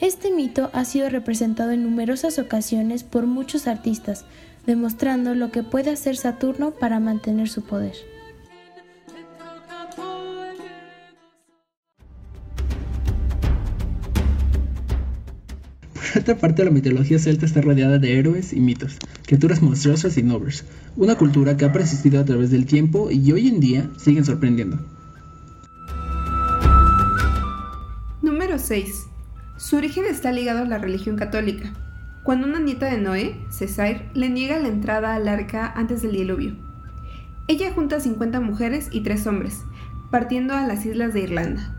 Este 0.04 0.32
mito 0.32 0.70
ha 0.74 0.84
sido 0.84 1.08
representado 1.08 1.72
en 1.72 1.84
numerosas 1.84 2.38
ocasiones 2.38 3.06
por 3.06 3.26
muchos 3.26 3.68
artistas, 3.68 4.26
demostrando 4.68 5.34
lo 5.34 5.50
que 5.50 5.64
puede 5.64 5.92
hacer 5.92 6.18
Saturno 6.18 6.72
para 6.72 7.00
mantener 7.00 7.48
su 7.48 7.62
poder. 7.64 7.94
Por 15.94 16.22
otra 16.22 16.38
parte, 16.38 16.66
la 16.66 16.72
mitología 16.72 17.18
celta 17.18 17.46
está 17.46 17.62
rodeada 17.62 17.98
de 17.98 18.20
héroes 18.20 18.52
y 18.52 18.60
mitos, 18.60 18.98
criaturas 19.26 19.62
monstruosas 19.62 20.18
y 20.18 20.24
nobles, 20.24 20.66
una 20.98 21.16
cultura 21.16 21.56
que 21.56 21.64
ha 21.64 21.72
persistido 21.72 22.20
a 22.20 22.26
través 22.26 22.52
del 22.52 22.66
tiempo 22.66 23.10
y 23.10 23.32
hoy 23.32 23.48
en 23.48 23.62
día 23.62 23.90
siguen 23.98 24.26
sorprendiendo. 24.26 24.86
Número 28.22 28.60
6. 28.60 29.13
Su 29.64 29.78
origen 29.78 30.04
está 30.04 30.34
ligado 30.34 30.64
a 30.64 30.68
la 30.68 30.78
religión 30.78 31.16
católica, 31.16 31.72
cuando 32.22 32.46
una 32.46 32.60
nieta 32.60 32.88
de 32.88 32.98
Noé, 32.98 33.40
Cesair, 33.50 34.10
le 34.14 34.28
niega 34.28 34.60
la 34.60 34.68
entrada 34.68 35.16
al 35.16 35.26
arca 35.26 35.72
antes 35.74 36.02
del 36.02 36.12
diluvio. 36.12 36.58
Ella 37.48 37.72
junta 37.72 37.96
a 37.96 38.00
50 38.02 38.42
mujeres 38.42 38.90
y 38.92 39.04
3 39.04 39.26
hombres, 39.26 39.62
partiendo 40.12 40.54
a 40.54 40.68
las 40.68 40.86
islas 40.86 41.14
de 41.14 41.22
Irlanda. 41.22 41.74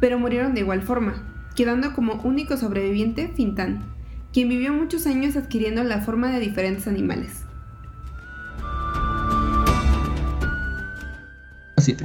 Pero 0.00 0.18
murieron 0.18 0.52
de 0.52 0.62
igual 0.62 0.82
forma, 0.82 1.22
quedando 1.54 1.92
como 1.92 2.14
único 2.24 2.56
sobreviviente 2.56 3.28
Fintan, 3.28 3.84
quien 4.32 4.48
vivió 4.48 4.72
muchos 4.72 5.06
años 5.06 5.36
adquiriendo 5.36 5.84
la 5.84 6.00
forma 6.00 6.32
de 6.32 6.40
diferentes 6.40 6.88
animales. 6.88 7.44
7. 11.78 12.04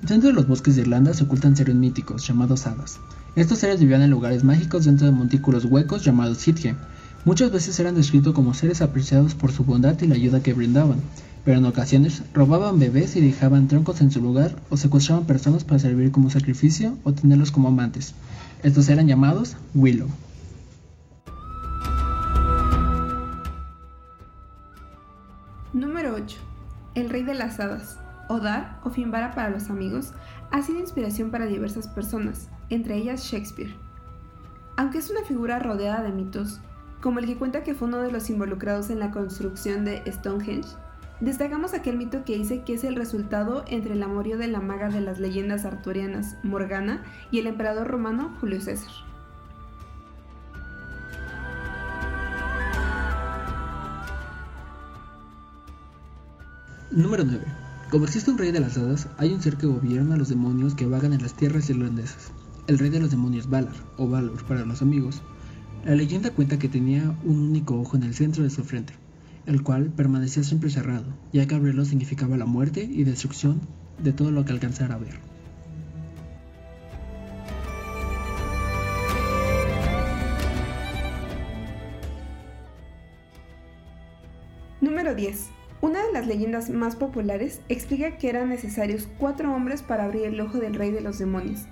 Dentro 0.00 0.30
de 0.30 0.34
los 0.34 0.48
bosques 0.48 0.74
de 0.74 0.82
Irlanda 0.82 1.12
se 1.12 1.24
ocultan 1.24 1.54
seres 1.54 1.74
míticos 1.74 2.26
llamados 2.26 2.66
hadas. 2.66 2.98
Estos 3.38 3.60
seres 3.60 3.78
vivían 3.78 4.02
en 4.02 4.10
lugares 4.10 4.42
mágicos 4.42 4.84
dentro 4.84 5.06
de 5.06 5.12
montículos 5.12 5.64
huecos 5.64 6.04
llamados 6.04 6.38
Sitge, 6.38 6.74
Muchas 7.24 7.52
veces 7.52 7.78
eran 7.78 7.94
descritos 7.94 8.34
como 8.34 8.52
seres 8.52 8.82
apreciados 8.82 9.36
por 9.36 9.52
su 9.52 9.62
bondad 9.62 9.96
y 10.02 10.08
la 10.08 10.16
ayuda 10.16 10.42
que 10.42 10.54
brindaban, 10.54 10.98
pero 11.44 11.58
en 11.58 11.64
ocasiones 11.64 12.24
robaban 12.34 12.80
bebés 12.80 13.14
y 13.14 13.20
dejaban 13.20 13.68
troncos 13.68 14.00
en 14.00 14.10
su 14.10 14.20
lugar 14.20 14.56
o 14.70 14.76
secuestraban 14.76 15.24
personas 15.24 15.62
para 15.62 15.78
servir 15.78 16.10
como 16.10 16.30
sacrificio 16.30 16.98
o 17.04 17.12
tenerlos 17.12 17.52
como 17.52 17.68
amantes. 17.68 18.12
Estos 18.64 18.88
eran 18.88 19.06
llamados 19.06 19.56
Willow. 19.72 20.08
Número 25.72 26.16
8. 26.16 26.38
El 26.96 27.08
rey 27.08 27.22
de 27.22 27.34
las 27.34 27.60
hadas, 27.60 28.00
Odar 28.28 28.80
o 28.82 28.90
Finvara 28.90 29.32
para 29.32 29.50
los 29.50 29.70
amigos, 29.70 30.12
ha 30.50 30.60
sido 30.62 30.80
inspiración 30.80 31.30
para 31.30 31.46
diversas 31.46 31.86
personas, 31.86 32.48
entre 32.70 32.96
ellas 32.96 33.22
Shakespeare. 33.22 33.74
Aunque 34.76 34.98
es 34.98 35.10
una 35.10 35.22
figura 35.22 35.58
rodeada 35.58 36.02
de 36.02 36.12
mitos, 36.12 36.60
como 37.00 37.18
el 37.18 37.26
que 37.26 37.36
cuenta 37.36 37.62
que 37.62 37.74
fue 37.74 37.88
uno 37.88 37.98
de 37.98 38.12
los 38.12 38.28
involucrados 38.30 38.90
en 38.90 38.98
la 38.98 39.10
construcción 39.10 39.84
de 39.84 40.02
Stonehenge, 40.06 40.68
destacamos 41.20 41.74
aquel 41.74 41.96
mito 41.96 42.24
que 42.24 42.36
dice 42.36 42.62
que 42.62 42.74
es 42.74 42.84
el 42.84 42.96
resultado 42.96 43.64
entre 43.68 43.94
el 43.94 44.02
amorío 44.02 44.38
de 44.38 44.48
la 44.48 44.60
maga 44.60 44.88
de 44.88 45.00
las 45.00 45.18
leyendas 45.18 45.64
arturianas 45.64 46.36
Morgana 46.42 47.02
y 47.30 47.38
el 47.38 47.46
emperador 47.46 47.88
romano 47.88 48.34
Julio 48.40 48.60
César. 48.60 48.92
Número 56.90 57.22
9. 57.24 57.44
Como 57.90 58.04
existe 58.04 58.30
un 58.30 58.38
rey 58.38 58.50
de 58.50 58.60
las 58.60 58.76
hadas, 58.76 59.08
hay 59.18 59.32
un 59.32 59.40
ser 59.40 59.56
que 59.56 59.66
gobierna 59.66 60.14
a 60.14 60.18
los 60.18 60.28
demonios 60.28 60.74
que 60.74 60.86
vagan 60.86 61.12
en 61.12 61.22
las 61.22 61.34
tierras 61.34 61.70
irlandesas. 61.70 62.32
El 62.68 62.78
rey 62.78 62.90
de 62.90 63.00
los 63.00 63.10
demonios 63.10 63.48
Valar, 63.48 63.72
o 63.96 64.06
Valor 64.06 64.44
para 64.44 64.66
los 64.66 64.82
amigos, 64.82 65.22
la 65.86 65.94
leyenda 65.94 66.32
cuenta 66.32 66.58
que 66.58 66.68
tenía 66.68 67.16
un 67.24 67.38
único 67.38 67.80
ojo 67.80 67.96
en 67.96 68.02
el 68.02 68.12
centro 68.12 68.44
de 68.44 68.50
su 68.50 68.62
frente, 68.62 68.92
el 69.46 69.62
cual 69.62 69.86
permanecía 69.86 70.42
siempre 70.42 70.68
cerrado, 70.68 71.06
ya 71.32 71.46
que 71.46 71.54
abrirlo 71.54 71.86
significaba 71.86 72.36
la 72.36 72.44
muerte 72.44 72.82
y 72.84 73.04
destrucción 73.04 73.62
de 74.02 74.12
todo 74.12 74.30
lo 74.30 74.44
que 74.44 74.52
alcanzara 74.52 74.96
a 74.96 74.98
ver. 74.98 75.18
Número 84.82 85.14
10. 85.14 85.48
Una 85.80 86.04
de 86.04 86.12
las 86.12 86.26
leyendas 86.26 86.68
más 86.68 86.96
populares 86.96 87.62
explica 87.70 88.18
que 88.18 88.28
eran 88.28 88.50
necesarios 88.50 89.08
cuatro 89.16 89.54
hombres 89.54 89.80
para 89.80 90.04
abrir 90.04 90.26
el 90.26 90.38
ojo 90.42 90.58
del 90.58 90.74
rey 90.74 90.90
de 90.90 91.00
los 91.00 91.18
demonios, 91.18 91.66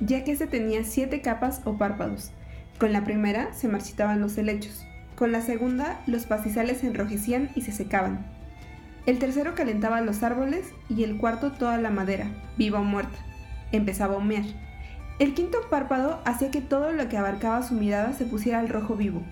ya 0.00 0.24
que 0.24 0.32
este 0.32 0.46
tenía 0.46 0.84
siete 0.84 1.20
capas 1.20 1.62
o 1.64 1.76
párpados, 1.76 2.32
con 2.78 2.92
la 2.92 3.04
primera 3.04 3.52
se 3.54 3.68
marchitaban 3.68 4.20
los 4.20 4.38
helechos, 4.38 4.86
con 5.16 5.32
la 5.32 5.42
segunda 5.42 6.00
los 6.06 6.26
pastizales 6.26 6.78
se 6.78 6.86
enrojecían 6.86 7.50
y 7.56 7.62
se 7.62 7.72
secaban. 7.72 8.24
El 9.06 9.18
tercero 9.18 9.54
calentaba 9.54 10.00
los 10.00 10.22
árboles 10.22 10.72
y 10.88 11.02
el 11.02 11.16
cuarto 11.16 11.52
toda 11.52 11.78
la 11.78 11.90
madera, 11.90 12.26
viva 12.56 12.78
o 12.80 12.84
muerta. 12.84 13.16
Empezaba 13.72 14.14
a 14.14 14.18
humear. 14.18 14.44
El 15.18 15.34
quinto 15.34 15.58
párpado 15.70 16.20
hacía 16.24 16.50
que 16.50 16.60
todo 16.60 16.92
lo 16.92 17.08
que 17.08 17.16
abarcaba 17.16 17.62
su 17.62 17.74
mirada 17.74 18.12
se 18.12 18.26
pusiera 18.26 18.60
al 18.60 18.68
rojo 18.68 18.94
vivo. 18.94 19.22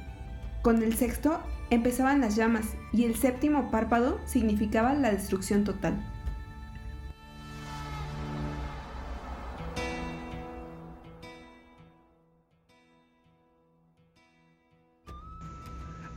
Con 0.62 0.82
el 0.82 0.96
sexto 0.96 1.40
empezaban 1.70 2.20
las 2.20 2.34
llamas 2.34 2.74
y 2.92 3.04
el 3.04 3.14
séptimo 3.14 3.70
párpado 3.70 4.18
significaba 4.26 4.94
la 4.94 5.12
destrucción 5.12 5.62
total. 5.62 6.04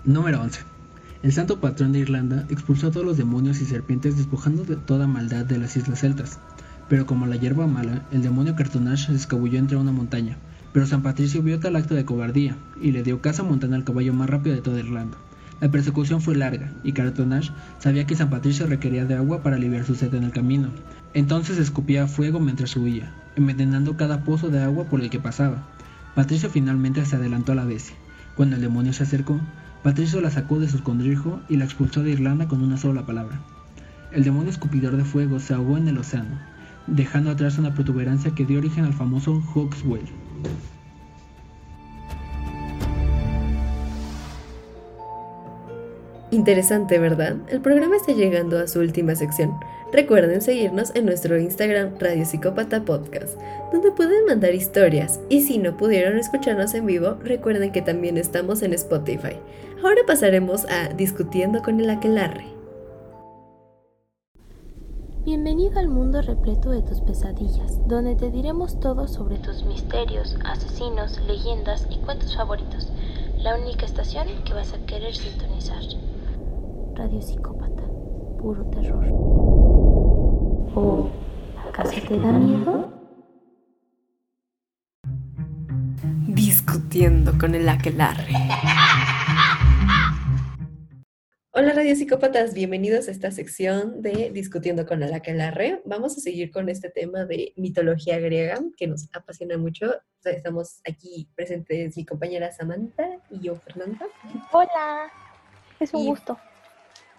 Número 0.06 0.42
11. 0.42 0.62
El 1.24 1.34
santo 1.34 1.60
patrón 1.60 1.92
de 1.92 2.00
Irlanda 2.00 2.46
expulsó 2.50 2.88
a 2.88 2.92
todos 2.92 3.06
los 3.06 3.18
demonios 3.18 3.60
y 3.60 3.66
serpientes 3.66 4.16
despojando 4.16 4.64
de 4.64 4.78
toda 4.78 5.08
maldad 5.08 5.44
de 5.44 5.58
las 5.58 5.76
islas 5.76 6.00
celtas. 6.00 6.40
Pero 6.88 7.06
como 7.06 7.26
la 7.26 7.36
hierba 7.36 7.68
mala, 7.68 8.06
el 8.10 8.22
demonio 8.22 8.56
Cartonash 8.56 9.08
se 9.08 9.14
escabulló 9.14 9.60
entre 9.60 9.76
una 9.76 9.92
montaña. 9.92 10.38
Pero 10.72 10.86
San 10.86 11.04
Patricio 11.04 11.44
vio 11.44 11.60
tal 11.60 11.76
acto 11.76 11.96
de 11.96 12.06
cobardía 12.06 12.56
y 12.82 12.94
le 12.94 13.04
dio 13.04 13.22
caza 13.22 13.44
montando 13.44 13.76
al 13.76 13.84
caballo 13.84 14.14
más 14.14 14.30
rápido 14.30 14.56
de 14.56 14.62
toda 14.62 14.80
Irlanda. 14.80 15.18
La 15.60 15.70
persecución 15.70 16.22
fue 16.22 16.38
larga 16.38 16.72
y 16.82 16.94
Cartonash 16.94 17.50
sabía 17.80 18.08
que 18.08 18.16
San 18.16 18.30
Patricio 18.30 18.68
requería 18.68 19.04
de 19.04 19.16
agua 19.16 19.44
para 19.44 19.58
aliviar 19.58 19.84
su 19.84 19.96
sed 19.96 20.14
en 20.14 20.24
el 20.24 20.32
camino. 20.32 20.70
Entonces 21.14 21.58
escupía 21.58 22.08
fuego 22.08 22.40
mientras 22.40 22.78
huía, 22.78 23.14
envenenando 23.36 23.98
cada 23.98 24.24
pozo 24.24 24.48
de 24.48 24.64
agua 24.64 24.86
por 24.86 25.02
el 25.02 25.10
que 25.10 25.20
pasaba. 25.20 25.68
Patricio 26.16 26.50
finalmente 26.50 27.06
se 27.06 27.18
adelantó 27.18 27.52
a 27.52 27.56
la 27.56 27.66
bestia. 27.66 27.98
Cuando 28.38 28.56
el 28.56 28.62
demonio 28.62 28.94
se 28.94 29.04
acercó, 29.04 29.42
Patricio 29.84 30.20
la 30.20 30.30
sacó 30.30 30.60
de 30.60 30.68
su 30.68 30.78
escondrijo 30.78 31.40
y 31.48 31.56
la 31.56 31.64
expulsó 31.64 32.04
de 32.04 32.12
Irlanda 32.12 32.50
con 32.50 32.62
una 32.62 32.78
sola 32.78 33.06
palabra. 33.06 33.40
El 34.12 34.26
demonio 34.26 34.50
escupidor 34.50 34.98
de 34.98 35.06
fuego 35.06 35.40
se 35.40 35.54
ahogó 35.54 35.78
en 35.78 35.88
el 35.88 35.98
océano, 35.98 36.38
dejando 36.88 37.32
atrás 37.32 37.58
una 37.58 37.74
protuberancia 37.74 38.32
que 38.36 38.46
dio 38.46 38.60
origen 38.60 38.84
al 38.84 38.94
famoso 38.94 39.42
Hawk's 39.54 39.84
Well. 39.86 40.04
Interesante, 46.32 47.00
¿verdad? 47.00 47.38
El 47.48 47.62
programa 47.62 47.96
está 47.96 48.12
llegando 48.12 48.60
a 48.60 48.68
su 48.68 48.80
última 48.80 49.16
sección. 49.16 49.54
Recuerden 49.92 50.42
seguirnos 50.42 50.92
en 50.94 51.06
nuestro 51.06 51.40
Instagram 51.40 51.98
Radio 51.98 52.24
Psicópata 52.24 52.84
Podcast, 52.84 53.40
donde 53.72 53.92
pueden 53.92 54.26
mandar 54.26 54.54
historias. 54.54 55.20
Y 55.30 55.42
si 55.42 55.58
no 55.58 55.76
pudieron 55.78 56.20
escucharnos 56.20 56.76
en 56.76 56.86
vivo, 56.86 57.18
recuerden 57.24 57.72
que 57.72 57.82
también 57.82 58.18
estamos 58.18 58.62
en 58.62 58.74
Spotify. 58.74 59.38
Ahora 59.82 60.02
pasaremos 60.06 60.66
a 60.66 60.90
Discutiendo 60.90 61.62
con 61.62 61.80
el 61.80 61.90
Aquelarre. 61.90 62.48
Bienvenido 65.24 65.80
al 65.80 65.88
mundo 65.88 66.22
repleto 66.22 66.72
de 66.72 66.82
tus 66.82 67.00
pesadillas, 67.00 67.88
donde 67.88 68.16
te 68.16 68.30
diremos 68.30 68.82
todo 68.82 69.08
sobre 69.08 69.38
tus 69.38 69.64
misterios, 69.64 70.38
asesinos, 70.44 71.22
leyendas 71.26 71.88
y 71.90 71.98
cuentos 72.00 72.36
favoritos. 72.36 72.92
La 73.38 73.56
única 73.58 73.86
estación 73.86 74.28
que 74.44 74.54
vas 74.54 74.74
a 74.74 74.86
querer 74.86 75.16
sintonizar. 75.16 75.82
Radio 76.96 77.22
Psicópata, 77.22 77.84
puro 78.38 78.66
terror. 78.66 79.06
¿O 80.76 81.08
acaso 81.70 82.02
te 82.06 82.20
da 82.20 82.34
miedo? 82.34 82.99
Discutiendo 86.32 87.40
con 87.40 87.56
el 87.56 87.68
aquelarre. 87.68 88.34
Hola 91.50 91.74
Radio 91.74 91.96
Psicópatas, 91.96 92.54
bienvenidos 92.54 93.08
a 93.08 93.12
esta 93.12 93.32
sección 93.32 94.04
de 94.04 94.30
Discutiendo 94.32 94.86
con 94.86 95.02
el 95.02 95.12
aquelarre. 95.12 95.82
Vamos 95.86 96.16
a 96.16 96.22
seguir 96.22 96.52
con 96.52 96.70
este 96.70 96.92
tema 96.92 97.26
de 97.26 97.54
mitología 97.58 98.20
griega 98.20 98.60
que 98.78 98.86
nos 98.86 99.10
apasiona 99.16 99.58
mucho. 99.58 99.92
Estamos 100.24 100.82
aquí 100.88 101.28
presentes 101.34 101.98
mi 101.98 102.06
compañera 102.06 102.52
Samantha 102.52 103.10
y 103.32 103.40
yo, 103.40 103.56
Fernanda. 103.56 104.06
Hola, 104.52 105.12
es 105.80 105.92
un 105.96 106.02
Y- 106.02 106.08
gusto. 106.10 106.38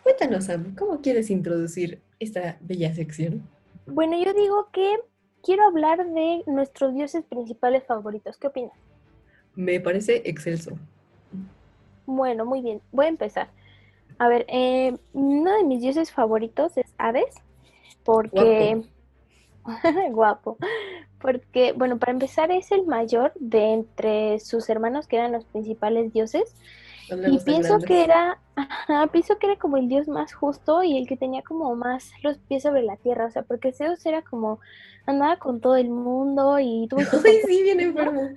Cuéntanos, 0.05 0.45
Sam, 0.45 0.77
¿cómo 0.77 1.01
quieres 1.01 1.31
introducir 1.31 2.01
esta 2.21 2.59
bella 2.61 2.95
sección? 2.95 3.43
Bueno, 3.87 4.17
yo 4.23 4.33
digo 4.35 4.69
que 4.73 4.99
quiero 5.43 5.65
hablar 5.67 5.99
de 6.07 6.45
nuestros 6.47 6.95
dioses 6.95 7.25
principales 7.25 7.83
favoritos. 7.85 8.37
¿Qué 8.39 8.47
opinas? 8.47 8.73
Me 9.55 9.81
parece 9.81 10.23
excelso. 10.25 10.79
Bueno, 12.07 12.45
muy 12.45 12.61
bien. 12.61 12.81
Voy 12.93 13.07
a 13.07 13.11
empezar. 13.11 13.49
A 14.19 14.29
ver, 14.29 14.45
eh, 14.49 14.97
uno 15.13 15.57
de 15.57 15.65
mis 15.65 15.81
dioses 15.81 16.13
favoritos 16.13 16.77
es 16.77 16.87
Hades, 16.99 17.35
porque... 18.05 18.83
Guapo. 20.11 20.57
Porque, 21.21 21.75
bueno, 21.75 21.99
para 21.99 22.13
empezar 22.13 22.51
es 22.51 22.73
el 22.73 22.87
mayor 22.87 23.33
de 23.39 23.75
entre 23.75 24.41
sus 24.41 24.71
hermanos 24.71 25.07
que 25.07 25.17
eran 25.17 25.33
los 25.33 25.45
principales 25.45 26.15
dioses. 26.15 26.57
Y 27.11 27.39
pienso 27.41 27.79
que 27.79 28.05
era, 28.05 28.39
pienso 29.13 29.37
que 29.39 29.49
era 29.49 29.57
como 29.57 29.77
el 29.77 29.89
dios 29.89 30.09
más 30.09 30.33
justo 30.33 30.83
y 30.83 30.97
el 30.97 31.07
que 31.07 31.19
tenía 31.19 31.43
como 31.43 31.75
más 31.75 32.11
los 32.23 32.39
pies 32.39 32.63
sobre 32.63 32.83
la 32.83 32.97
tierra, 32.97 33.27
o 33.27 33.31
sea, 33.31 33.43
porque 33.43 33.73
Zeus 33.73 34.07
era 34.07 34.23
como, 34.23 34.61
andaba 35.07 35.37
con 35.37 35.61
todo 35.61 35.77
el 35.77 35.91
mundo 35.91 36.59
y 36.59 36.87
tuvo... 36.89 37.01
sí, 37.47 37.63
bien 37.63 37.81
enfermo. 37.81 38.31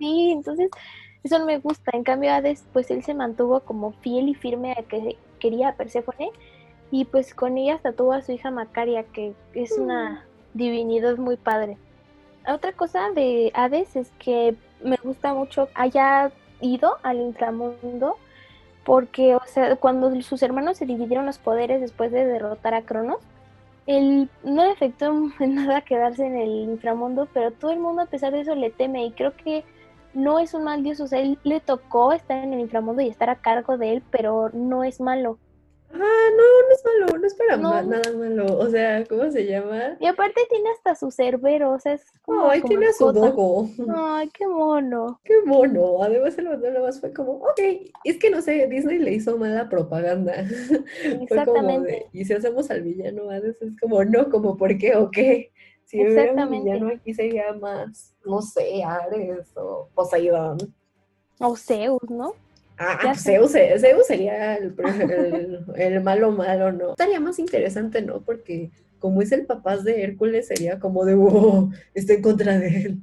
Sí, 0.00 0.32
entonces 0.32 0.70
eso 1.22 1.38
no 1.38 1.46
me 1.46 1.58
gusta. 1.58 1.92
En 1.94 2.02
cambio, 2.02 2.32
Hades, 2.32 2.64
pues 2.72 2.90
él 2.90 3.04
se 3.04 3.14
mantuvo 3.14 3.60
como 3.60 3.92
fiel 3.92 4.28
y 4.28 4.34
firme 4.34 4.72
a 4.72 4.82
que 4.82 5.16
quería 5.38 5.68
a 5.68 5.74
Perséfone 5.74 6.30
y 6.90 7.04
pues 7.04 7.34
con 7.34 7.56
ella 7.58 7.74
hasta 7.74 7.92
tuvo 7.92 8.14
a 8.14 8.22
su 8.22 8.32
hija 8.32 8.50
Macaria, 8.50 9.04
que 9.04 9.34
es 9.54 9.78
una 9.78 10.10
mm. 10.54 10.58
divinidad 10.58 11.16
muy 11.18 11.36
padre. 11.36 11.76
Otra 12.48 12.72
cosa 12.72 13.10
de 13.10 13.52
Hades 13.54 13.94
es 13.94 14.10
que 14.18 14.56
me 14.82 14.96
gusta 14.96 15.34
mucho 15.34 15.68
haya 15.74 16.32
ido 16.60 16.96
al 17.02 17.20
inframundo 17.20 18.16
porque, 18.84 19.34
o 19.34 19.42
sea, 19.44 19.76
cuando 19.76 20.20
sus 20.22 20.42
hermanos 20.42 20.78
se 20.78 20.86
dividieron 20.86 21.26
los 21.26 21.38
poderes 21.38 21.82
después 21.82 22.10
de 22.10 22.24
derrotar 22.24 22.72
a 22.72 22.82
Cronos, 22.82 23.18
él 23.86 24.30
no 24.42 24.64
le 24.64 24.70
afectó 24.70 25.12
en 25.40 25.54
nada 25.54 25.82
quedarse 25.82 26.26
en 26.26 26.36
el 26.36 26.70
inframundo, 26.70 27.28
pero 27.32 27.50
todo 27.50 27.72
el 27.72 27.78
mundo 27.78 28.02
a 28.02 28.06
pesar 28.06 28.32
de 28.32 28.40
eso 28.40 28.54
le 28.54 28.70
teme 28.70 29.04
y 29.04 29.12
creo 29.12 29.36
que 29.36 29.64
no 30.14 30.38
es 30.38 30.54
un 30.54 30.64
mal 30.64 30.82
dios, 30.82 31.00
o 31.00 31.06
sea, 31.06 31.20
él 31.20 31.38
le 31.44 31.60
tocó 31.60 32.12
estar 32.12 32.42
en 32.42 32.52
el 32.52 32.60
inframundo 32.60 33.02
y 33.02 33.08
estar 33.08 33.30
a 33.30 33.40
cargo 33.40 33.78
de 33.78 33.94
él, 33.94 34.02
pero 34.10 34.50
no 34.52 34.84
es 34.84 35.00
malo. 35.00 35.38
Ah, 35.92 36.28
no, 36.36 36.68
no 36.68 36.74
es 36.74 36.84
malo, 36.84 37.18
no 37.18 37.26
espera 37.26 37.56
nada 37.56 38.12
malo. 38.12 38.58
O 38.58 38.70
sea, 38.70 39.04
¿cómo 39.06 39.28
se 39.30 39.44
llama? 39.44 39.96
Y 39.98 40.06
aparte 40.06 40.40
tiene 40.48 40.70
hasta 40.70 40.94
su 40.94 41.10
cerbero, 41.10 41.72
o 41.72 41.80
sea, 41.80 41.94
es 41.94 42.04
como. 42.22 42.48
Ay, 42.48 42.62
tiene 42.62 42.92
su 42.92 43.10
dogo. 43.12 43.68
Ay, 43.92 44.28
qué 44.32 44.46
mono. 44.46 45.20
Qué 45.24 45.34
mono. 45.44 46.02
Además, 46.02 46.38
el 46.38 46.44
lo 46.44 46.82
más 46.82 47.00
fue 47.00 47.12
como, 47.12 47.32
ok, 47.32 47.60
es 48.04 48.18
que 48.18 48.30
no 48.30 48.40
sé, 48.40 48.68
Disney 48.68 48.98
le 48.98 49.14
hizo 49.14 49.36
mala 49.36 49.68
propaganda. 49.68 50.34
Exactamente. 51.04 52.06
y 52.12 52.24
si 52.24 52.34
hacemos 52.34 52.70
al 52.70 52.82
villano, 52.82 53.28
a 53.28 53.40
veces 53.40 53.60
es 53.60 53.80
como, 53.80 54.04
no, 54.04 54.30
como, 54.30 54.56
¿por 54.56 54.78
qué 54.78 54.94
o 54.94 55.10
qué? 55.10 55.50
Si 55.90 56.00
hubiera 56.00 56.46
un 56.46 56.50
villano 56.52 56.86
aquí 56.86 57.12
sería 57.12 57.52
más, 57.52 58.14
no 58.24 58.40
sé, 58.42 58.84
Ares 58.84 59.48
o 59.56 59.88
Poseidón. 59.92 60.58
O 61.40 61.56
Zeus, 61.56 62.08
¿no? 62.08 62.34
Ah, 62.78 63.12
Zeus, 63.16 63.50
Zeus, 63.50 64.06
sería 64.06 64.54
el, 65.74 66.00
malo 66.00 66.30
malo, 66.30 66.70
¿no? 66.70 66.90
Estaría 66.90 67.18
más 67.18 67.40
interesante, 67.40 68.02
¿no? 68.02 68.20
Porque 68.20 68.70
como 69.00 69.20
es 69.20 69.32
el 69.32 69.46
papá 69.46 69.78
de 69.78 70.04
Hércules, 70.04 70.46
sería 70.46 70.78
como 70.78 71.04
de, 71.04 71.16
oh, 71.16 71.70
estoy 71.92 72.16
en 72.16 72.22
contra 72.22 72.56
de 72.56 72.82
él. 72.82 72.98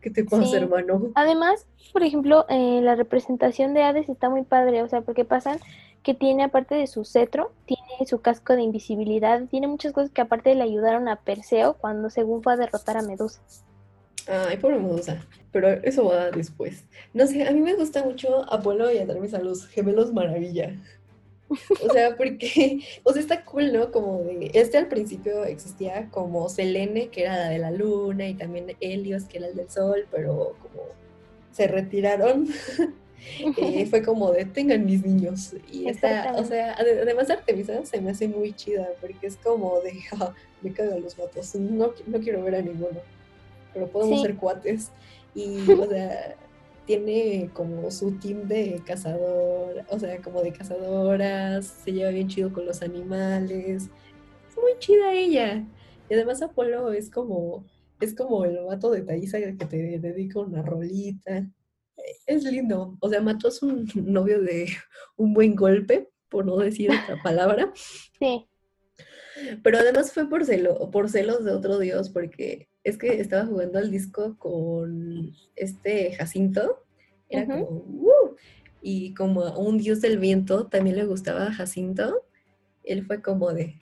¿Qué 0.00 0.08
te 0.08 0.24
pasa, 0.24 0.56
hermano? 0.56 1.12
Además, 1.14 1.66
por 1.92 2.02
ejemplo, 2.02 2.46
eh, 2.48 2.80
la 2.82 2.94
representación 2.94 3.74
de 3.74 3.82
Hades 3.82 4.08
está 4.08 4.30
muy 4.30 4.42
padre, 4.42 4.82
o 4.82 4.88
sea, 4.88 5.02
porque 5.02 5.26
pasan 5.26 5.58
que 6.02 6.14
tiene, 6.14 6.44
aparte 6.44 6.76
de 6.76 6.86
su 6.86 7.04
cetro, 7.04 7.52
tiene 7.66 7.81
su 8.06 8.20
casco 8.20 8.54
de 8.54 8.62
invisibilidad, 8.62 9.42
tiene 9.46 9.68
muchas 9.68 9.92
cosas 9.92 10.10
que 10.10 10.20
aparte 10.20 10.54
le 10.54 10.62
ayudaron 10.62 11.08
a 11.08 11.16
Perseo 11.16 11.74
cuando 11.74 12.10
según 12.10 12.42
fue 12.42 12.54
a 12.54 12.56
derrotar 12.56 12.96
a 12.96 13.02
Medusa. 13.02 13.40
Ay, 14.26 14.56
pobre 14.56 14.78
Medusa. 14.78 15.24
Pero 15.50 15.68
eso 15.68 16.04
va 16.04 16.30
después. 16.30 16.84
No 17.12 17.26
sé, 17.26 17.46
a 17.46 17.52
mí 17.52 17.60
me 17.60 17.74
gusta 17.74 18.02
mucho 18.04 18.50
Apolo 18.50 18.90
y 18.90 18.98
Artemis 18.98 19.34
a 19.34 19.40
los 19.40 19.66
gemelos 19.66 20.12
maravilla. 20.12 20.74
O 21.48 21.92
sea, 21.92 22.16
porque, 22.16 22.80
o 23.02 23.12
sea, 23.12 23.20
está 23.20 23.44
cool, 23.44 23.72
¿no? 23.72 23.90
Como 23.90 24.22
de, 24.22 24.50
este 24.54 24.78
al 24.78 24.88
principio 24.88 25.44
existía 25.44 26.08
como 26.10 26.48
Selene, 26.48 27.08
que 27.08 27.22
era 27.22 27.36
la 27.36 27.48
de 27.48 27.58
la 27.58 27.70
luna, 27.70 28.28
y 28.28 28.34
también 28.34 28.76
Helios, 28.80 29.24
que 29.24 29.38
era 29.38 29.48
el 29.48 29.56
del 29.56 29.70
sol, 29.70 30.06
pero 30.10 30.56
como 30.62 30.84
se 31.52 31.66
retiraron, 31.66 32.48
eh, 33.56 33.86
fue 33.86 34.02
como 34.02 34.32
de, 34.32 34.44
tengan 34.44 34.84
mis 34.84 35.04
niños. 35.04 35.54
Y 35.70 35.88
esta, 35.88 36.34
o 36.36 36.44
sea, 36.44 36.74
además 36.74 37.30
Artemisa 37.30 37.84
se 37.84 38.00
me 38.00 38.10
hace 38.10 38.28
muy 38.28 38.52
chida, 38.52 38.88
porque 39.00 39.26
es 39.26 39.36
como 39.36 39.80
de, 39.80 39.94
me 40.62 40.72
cagan 40.72 41.02
los 41.02 41.18
matos, 41.18 41.54
no, 41.54 41.92
no 42.06 42.20
quiero 42.20 42.42
ver 42.42 42.56
a 42.56 42.62
ninguno 42.62 43.00
pero 43.72 43.88
podemos 43.88 44.22
ser 44.22 44.36
cuates. 44.36 44.90
Y, 45.34 45.70
o 45.70 45.88
sea, 45.88 46.36
tiene 46.86 47.50
como 47.52 47.90
su 47.90 48.12
team 48.18 48.46
de 48.48 48.82
cazador, 48.84 49.84
o 49.88 49.98
sea, 49.98 50.20
como 50.20 50.42
de 50.42 50.52
cazadoras, 50.52 51.66
se 51.66 51.92
lleva 51.92 52.10
bien 52.10 52.28
chido 52.28 52.52
con 52.52 52.66
los 52.66 52.82
animales. 52.82 53.88
Es 54.48 54.56
muy 54.56 54.72
chida 54.78 55.12
ella. 55.14 55.64
Y 56.08 56.14
además 56.14 56.42
Apolo 56.42 56.92
es 56.92 57.10
como, 57.10 57.64
es 58.00 58.14
como 58.14 58.44
el 58.44 58.58
vato 58.64 58.90
de 58.90 59.02
Thaisa 59.02 59.38
que 59.38 59.66
te 59.66 59.98
dedica 59.98 60.40
una 60.40 60.62
rolita. 60.62 61.46
Es 62.26 62.44
lindo. 62.44 62.96
O 63.00 63.08
sea, 63.08 63.20
Mato 63.20 63.48
es 63.48 63.62
un 63.62 63.88
novio 63.94 64.40
de 64.40 64.68
un 65.16 65.34
buen 65.34 65.54
golpe, 65.54 66.08
por 66.28 66.46
no 66.46 66.56
decir 66.56 66.90
otra 66.90 67.22
palabra. 67.22 67.72
Sí. 68.18 68.46
Pero 69.62 69.78
además 69.78 70.12
fue 70.12 70.28
por, 70.28 70.44
celo, 70.44 70.90
por 70.90 71.08
celos 71.08 71.44
de 71.44 71.52
otro 71.52 71.78
dios, 71.78 72.10
porque 72.10 72.68
es 72.84 72.98
que 72.98 73.20
estaba 73.20 73.46
jugando 73.46 73.78
al 73.78 73.90
disco 73.90 74.36
con 74.38 75.32
este 75.56 76.12
Jacinto. 76.14 76.84
Era 77.28 77.46
como, 77.46 77.62
uh", 77.64 78.36
y 78.82 79.14
como 79.14 79.44
a 79.44 79.56
un 79.56 79.78
dios 79.78 80.00
del 80.00 80.18
viento 80.18 80.66
también 80.66 80.96
le 80.96 81.06
gustaba 81.06 81.46
a 81.46 81.52
Jacinto, 81.52 82.26
él 82.84 83.06
fue 83.06 83.22
como 83.22 83.52
de, 83.52 83.80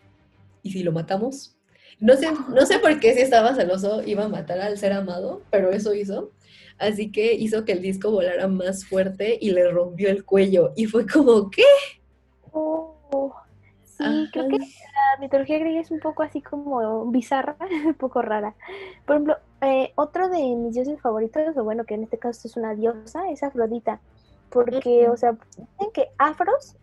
¿y 0.63 0.73
si 0.73 0.83
lo 0.83 0.93
matamos? 0.93 1.57
No 1.99 2.17
sé, 2.17 2.29
no 2.55 2.65
sé 2.65 2.79
por 2.79 3.01
qué 3.01 3.15
si 3.15 3.21
estaba 3.21 3.55
celoso 3.55 4.03
iba 4.05 4.25
a 4.25 4.29
matar 4.29 4.61
al 4.61 4.79
ser 4.79 4.93
amado, 4.93 5.43
pero 5.51 5.71
eso 5.71 5.95
hizo. 5.95 6.33
Así 6.81 7.13
que 7.13 7.35
hizo 7.35 7.65
que 7.65 7.73
el 7.73 7.83
disco 7.83 8.11
volara 8.11 8.49
más 8.49 8.87
fuerte 8.87 9.39
y 9.41 9.51
le 9.51 9.71
rompió 9.71 10.09
el 10.09 10.25
cuello. 10.25 10.73
Y 10.77 10.87
fue 10.87 11.07
como, 11.07 11.51
¿qué? 11.51 11.63
Oh. 12.53 12.97
Sí, 13.85 14.29
creo 14.33 14.49
que 14.49 14.57
la 14.57 15.21
mitología 15.21 15.59
griega 15.59 15.81
es 15.81 15.91
un 15.91 16.01
poco 16.01 16.23
así 16.23 16.41
como 16.41 17.05
bizarra, 17.11 17.57
un 17.87 17.95
poco 17.95 18.23
rara. 18.23 18.55
Por 19.05 19.17
ejemplo, 19.17 19.37
eh, 19.61 19.93
otro 19.95 20.31
de 20.31 20.39
mis 20.39 20.75
dioses 20.75 20.99
favoritos, 21.03 21.55
o 21.57 21.65
bueno, 21.65 21.85
que 21.85 21.95
en 21.95 22.05
este 22.05 22.19
caso 22.19 22.49
es 22.49 22.57
una 22.57 22.75
diosa, 22.75 23.29
es 23.29 23.43
Afrodita. 23.43 24.01
Porque, 24.49 25.09
o 25.11 25.17
sea, 25.19 25.37
dicen 25.57 25.93
que 25.93 26.09
Afros 26.17 26.77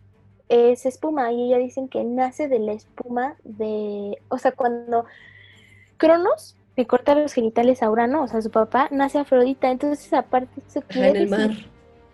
es 0.48 0.86
espuma 0.86 1.32
y 1.32 1.48
ella 1.48 1.58
dicen 1.58 1.88
que 1.88 2.04
nace 2.04 2.48
de 2.48 2.60
la 2.60 2.72
espuma 2.72 3.36
de, 3.42 4.16
o 4.28 4.38
sea, 4.38 4.52
cuando 4.52 5.04
Cronos 5.96 6.57
le 6.78 6.86
corta 6.86 7.14
los 7.14 7.34
genitales 7.34 7.82
a 7.82 7.90
Urano, 7.90 8.22
o 8.22 8.28
sea, 8.28 8.40
su 8.40 8.50
papá, 8.50 8.88
nace 8.90 9.18
Afrodita, 9.18 9.70
entonces 9.70 10.10
aparte 10.14 10.62
se 10.66 10.80
quiere 10.80 11.10
en 11.10 11.16
el 11.16 11.28
mar. 11.28 11.50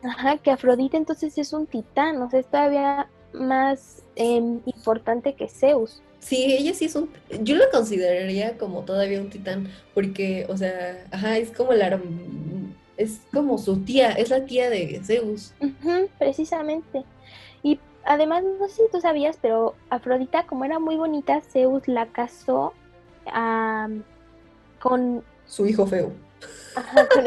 Ajá, 0.02 0.38
que 0.38 0.50
Afrodita 0.50 0.96
entonces 0.96 1.38
es 1.38 1.52
un 1.52 1.66
titán, 1.66 2.20
o 2.20 2.28
sea, 2.28 2.40
es 2.40 2.46
todavía 2.46 3.08
más 3.32 4.04
Em, 4.16 4.60
importante 4.66 5.34
que 5.34 5.48
Zeus. 5.48 6.00
Sí, 6.20 6.56
ella 6.56 6.72
sí 6.72 6.86
es 6.86 6.94
un... 6.94 7.10
Yo 7.42 7.56
la 7.56 7.68
consideraría 7.70 8.56
como 8.56 8.82
todavía 8.82 9.20
un 9.20 9.28
titán, 9.28 9.68
porque, 9.92 10.46
o 10.48 10.56
sea, 10.56 11.04
ajá, 11.10 11.36
es 11.36 11.50
como 11.50 11.72
la... 11.72 12.00
Es 12.96 13.20
como 13.32 13.58
su 13.58 13.80
tía, 13.80 14.12
es 14.12 14.30
la 14.30 14.44
tía 14.44 14.70
de 14.70 15.00
Zeus. 15.04 15.52
precisamente. 16.18 17.04
Y 17.62 17.80
además, 18.04 18.44
no 18.60 18.68
sé 18.68 18.84
si 18.84 18.90
tú 18.92 19.00
sabías, 19.00 19.36
pero 19.42 19.74
Afrodita, 19.90 20.46
como 20.46 20.64
era 20.64 20.78
muy 20.78 20.96
bonita, 20.96 21.40
Zeus 21.40 21.88
la 21.88 22.06
casó 22.06 22.72
con... 24.84 25.24
Su 25.46 25.66
hijo 25.66 25.86
feo. 25.86 26.12
Ajá, 26.76 27.08
con 27.08 27.24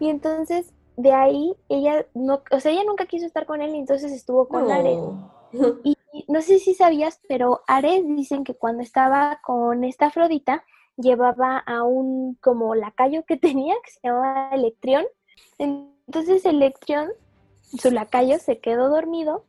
Y 0.00 0.08
entonces, 0.08 0.72
de 0.96 1.12
ahí, 1.12 1.54
ella 1.68 2.06
no... 2.14 2.42
O 2.50 2.58
sea, 2.58 2.72
ella 2.72 2.84
nunca 2.84 3.04
quiso 3.04 3.26
estar 3.26 3.44
con 3.44 3.60
él 3.60 3.74
y 3.74 3.78
entonces 3.78 4.12
estuvo 4.12 4.48
con 4.48 4.70
Ares. 4.70 4.98
Y 5.84 5.96
no 6.26 6.40
sé 6.40 6.58
si 6.58 6.72
sabías, 6.72 7.20
pero 7.28 7.60
Ares 7.66 8.02
dicen 8.06 8.44
que 8.44 8.54
cuando 8.54 8.82
estaba 8.82 9.40
con 9.44 9.84
esta 9.84 10.06
Afrodita, 10.06 10.64
llevaba 10.96 11.58
a 11.58 11.82
un 11.82 12.38
como 12.40 12.74
lacayo 12.74 13.26
que 13.26 13.36
tenía, 13.48 13.74
que 13.84 13.90
se 13.90 14.00
llamaba 14.02 14.50
Electrión. 14.52 15.04
Entonces 15.58 16.46
Electrión, 16.46 17.10
su 17.60 17.90
lacayo, 17.90 18.38
se 18.38 18.58
quedó 18.58 18.88
dormido 18.88 19.44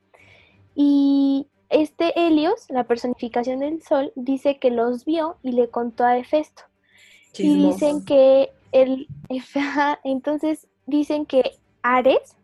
y 0.75 1.47
este 1.69 2.19
Helios, 2.19 2.65
la 2.69 2.83
personificación 2.83 3.59
del 3.59 3.81
sol, 3.83 4.11
dice 4.15 4.59
que 4.59 4.69
los 4.69 5.05
vio 5.05 5.37
y 5.43 5.53
le 5.53 5.69
contó 5.69 6.03
a 6.03 6.17
Hefesto. 6.17 6.63
Y 7.37 7.55
dicen 7.55 8.03
que 8.03 8.51
el, 8.71 9.07
entonces 10.03 10.67
dicen 10.85 11.25
que 11.25 11.57
Ares 11.81 12.35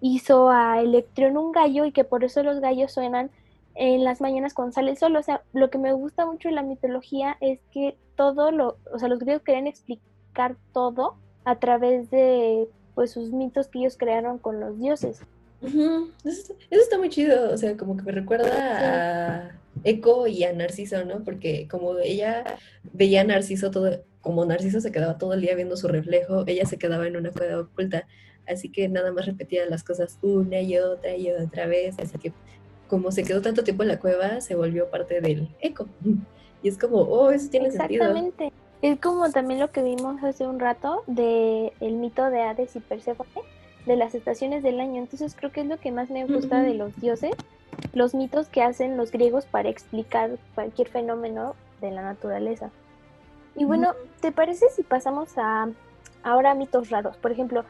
hizo 0.00 0.50
a 0.50 0.80
Electrón 0.80 1.36
un 1.36 1.52
gallo 1.52 1.84
y 1.84 1.92
que 1.92 2.04
por 2.04 2.24
eso 2.24 2.42
los 2.42 2.60
gallos 2.60 2.92
suenan 2.92 3.30
en 3.74 4.04
las 4.04 4.20
mañanas 4.20 4.54
cuando 4.54 4.72
sale 4.72 4.90
el 4.90 4.96
sol. 4.96 5.16
O 5.16 5.22
sea, 5.22 5.42
lo 5.52 5.70
que 5.70 5.78
me 5.78 5.92
gusta 5.92 6.26
mucho 6.26 6.48
de 6.48 6.54
la 6.54 6.62
mitología 6.62 7.36
es 7.40 7.60
que 7.72 7.96
todo 8.16 8.50
lo, 8.50 8.76
o 8.92 8.98
sea, 8.98 9.08
los 9.08 9.18
griegos 9.18 9.42
querían 9.42 9.66
explicar 9.66 10.56
todo 10.72 11.16
a 11.44 11.58
través 11.58 12.10
de 12.10 12.68
pues 12.94 13.10
sus 13.10 13.32
mitos 13.32 13.68
que 13.68 13.80
ellos 13.80 13.96
crearon 13.96 14.38
con 14.38 14.60
los 14.60 14.78
dioses. 14.78 15.20
eso, 15.62 16.54
está 16.70 16.98
muy 16.98 17.08
chido, 17.08 17.52
o 17.52 17.56
sea, 17.56 17.76
como 17.76 17.96
que 17.96 18.02
me 18.04 18.12
recuerda 18.12 19.48
a 19.48 19.58
Eco 19.82 20.26
y 20.26 20.44
a 20.44 20.52
Narciso, 20.52 21.04
¿no? 21.04 21.24
Porque 21.24 21.66
como 21.68 21.98
ella 21.98 22.44
veía 22.92 23.22
a 23.22 23.24
Narciso 23.24 23.70
todo, 23.70 24.04
como 24.24 24.44
Narciso 24.44 24.80
se 24.80 24.90
quedaba 24.90 25.18
todo 25.18 25.34
el 25.34 25.42
día 25.42 25.54
viendo 25.54 25.76
su 25.76 25.86
reflejo, 25.86 26.44
ella 26.46 26.64
se 26.64 26.78
quedaba 26.78 27.06
en 27.06 27.16
una 27.16 27.30
cueva 27.30 27.60
oculta, 27.60 28.06
así 28.48 28.70
que 28.70 28.88
nada 28.88 29.12
más 29.12 29.26
repetía 29.26 29.66
las 29.66 29.84
cosas 29.84 30.18
una 30.22 30.60
y 30.60 30.78
otra 30.78 31.14
y 31.14 31.30
otra 31.30 31.66
vez, 31.66 31.96
así 31.98 32.18
que 32.18 32.32
como 32.88 33.12
se 33.12 33.22
quedó 33.22 33.42
tanto 33.42 33.64
tiempo 33.64 33.82
en 33.82 33.90
la 33.90 34.00
cueva, 34.00 34.40
se 34.40 34.54
volvió 34.54 34.90
parte 34.90 35.20
del 35.20 35.54
eco. 35.60 35.86
Y 36.62 36.68
es 36.68 36.78
como, 36.78 36.96
oh, 36.96 37.30
eso 37.30 37.50
tiene 37.50 37.70
sentido. 37.70 38.04
Exactamente. 38.04 38.50
Es 38.80 38.98
como 38.98 39.30
también 39.30 39.60
lo 39.60 39.70
que 39.70 39.82
vimos 39.82 40.22
hace 40.24 40.46
un 40.46 40.58
rato 40.58 41.02
de 41.06 41.74
el 41.80 41.96
mito 41.96 42.30
de 42.30 42.40
Hades 42.40 42.74
y 42.74 42.80
Perséfone, 42.80 43.28
de 43.84 43.96
las 43.96 44.14
estaciones 44.14 44.62
del 44.62 44.80
año. 44.80 45.02
Entonces 45.02 45.36
creo 45.38 45.52
que 45.52 45.60
es 45.60 45.66
lo 45.66 45.76
que 45.78 45.92
más 45.92 46.08
me 46.08 46.24
gusta 46.24 46.62
de 46.62 46.72
los 46.72 46.98
dioses, 46.98 47.32
los 47.92 48.14
mitos 48.14 48.48
que 48.48 48.62
hacen 48.62 48.96
los 48.96 49.12
griegos 49.12 49.44
para 49.44 49.68
explicar 49.68 50.38
cualquier 50.54 50.88
fenómeno 50.88 51.54
de 51.82 51.90
la 51.90 52.00
naturaleza. 52.00 52.70
Y 53.56 53.64
bueno, 53.64 53.94
¿te 54.20 54.32
parece 54.32 54.68
si 54.70 54.82
pasamos 54.82 55.36
a 55.36 55.68
ahora 56.22 56.54
mitos 56.54 56.90
raros? 56.90 57.16
Por 57.16 57.32
ejemplo, 57.32 57.64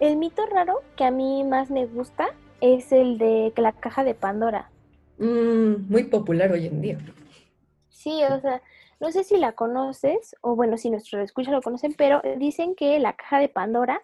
el 0.00 0.16
mito 0.16 0.46
raro 0.46 0.80
que 0.96 1.04
a 1.04 1.10
mí 1.10 1.44
más 1.44 1.70
me 1.70 1.86
gusta 1.86 2.28
es 2.60 2.92
el 2.92 3.18
de 3.18 3.52
la 3.56 3.72
caja 3.72 4.04
de 4.04 4.14
Pandora. 4.14 4.70
Mm, 5.18 5.90
muy 5.90 6.04
popular 6.04 6.50
hoy 6.52 6.66
en 6.66 6.80
día. 6.80 6.98
Sí, 7.90 8.22
o 8.24 8.40
sea, 8.40 8.62
no 8.98 9.12
sé 9.12 9.24
si 9.24 9.36
la 9.36 9.52
conoces, 9.52 10.34
o 10.40 10.56
bueno, 10.56 10.78
si 10.78 10.90
nuestros 10.90 11.22
escuchas 11.22 11.52
lo 11.52 11.62
conocen, 11.62 11.94
pero 11.96 12.22
dicen 12.38 12.74
que 12.74 12.98
la 12.98 13.14
caja 13.14 13.38
de 13.38 13.48
Pandora 13.48 14.02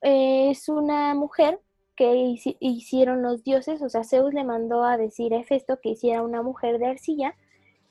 es 0.00 0.68
una 0.68 1.14
mujer 1.14 1.60
que 1.96 2.36
hicieron 2.60 3.22
los 3.22 3.44
dioses, 3.44 3.82
o 3.82 3.88
sea, 3.88 4.04
Zeus 4.04 4.32
le 4.32 4.44
mandó 4.44 4.84
a 4.84 4.96
decir 4.96 5.34
a 5.34 5.38
Hefesto 5.38 5.80
que 5.80 5.90
hiciera 5.90 6.22
una 6.22 6.42
mujer 6.42 6.78
de 6.78 6.86
arcilla, 6.86 7.34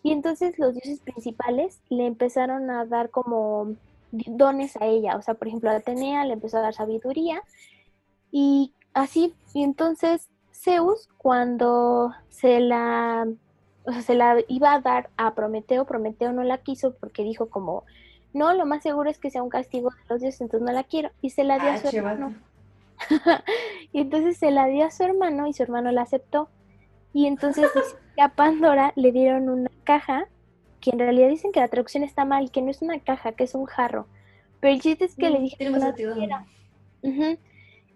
y 0.03 0.11
entonces 0.11 0.57
los 0.57 0.73
dioses 0.73 0.99
principales 0.99 1.81
le 1.89 2.05
empezaron 2.05 2.69
a 2.69 2.85
dar 2.85 3.09
como 3.09 3.75
dones 4.11 4.75
a 4.77 4.85
ella, 4.85 5.15
o 5.15 5.21
sea, 5.21 5.35
por 5.35 5.47
ejemplo, 5.47 5.69
a 5.69 5.75
Atenea 5.75 6.25
le 6.25 6.33
empezó 6.33 6.57
a 6.57 6.61
dar 6.61 6.73
sabiduría, 6.73 7.41
y 8.31 8.73
así, 8.93 9.33
y 9.53 9.63
entonces 9.63 10.29
Zeus, 10.53 11.09
cuando 11.17 12.11
se 12.29 12.59
la, 12.59 13.27
o 13.83 13.91
sea, 13.91 14.01
se 14.01 14.15
la 14.15 14.37
iba 14.47 14.73
a 14.73 14.81
dar 14.81 15.09
a 15.17 15.33
Prometeo, 15.33 15.85
Prometeo 15.85 16.33
no 16.33 16.43
la 16.43 16.59
quiso 16.59 16.93
porque 16.95 17.23
dijo 17.23 17.49
como, 17.49 17.83
no, 18.33 18.53
lo 18.53 18.65
más 18.65 18.83
seguro 18.83 19.09
es 19.09 19.17
que 19.17 19.31
sea 19.31 19.43
un 19.43 19.49
castigo 19.49 19.89
de 19.89 19.97
los 20.09 20.21
dioses, 20.21 20.41
entonces 20.41 20.65
no 20.65 20.73
la 20.73 20.83
quiero, 20.83 21.09
y 21.21 21.31
se 21.31 21.43
la 21.43 21.59
dio 21.59 21.69
a 21.69 21.73
ah, 21.73 21.77
su 21.77 21.95
hermano. 21.95 22.35
y 23.91 24.01
entonces 24.01 24.37
se 24.37 24.51
la 24.51 24.67
dio 24.67 24.85
a 24.85 24.91
su 24.91 25.03
hermano 25.03 25.47
y 25.47 25.53
su 25.53 25.63
hermano 25.63 25.91
la 25.91 26.03
aceptó. 26.03 26.49
Y 27.13 27.25
entonces 27.25 27.69
a 28.17 28.29
Pandora 28.29 28.93
le 28.95 29.11
dieron 29.11 29.49
una 29.49 29.71
caja, 29.83 30.27
que 30.79 30.91
en 30.91 30.99
realidad 30.99 31.29
dicen 31.29 31.51
que 31.51 31.59
la 31.59 31.67
traducción 31.67 32.03
está 32.03 32.25
mal, 32.25 32.51
que 32.51 32.61
no 32.61 32.71
es 32.71 32.81
una 32.81 32.99
caja, 32.99 33.33
que 33.33 33.43
es 33.43 33.55
un 33.55 33.65
jarro. 33.65 34.07
Pero 34.59 34.73
el 34.73 34.81
chiste 34.81 35.05
es 35.05 35.15
que 35.15 35.29
le 35.29 35.39
mm, 35.39 35.43
dije 35.43 35.57
que 35.57 35.69
no 35.69 35.79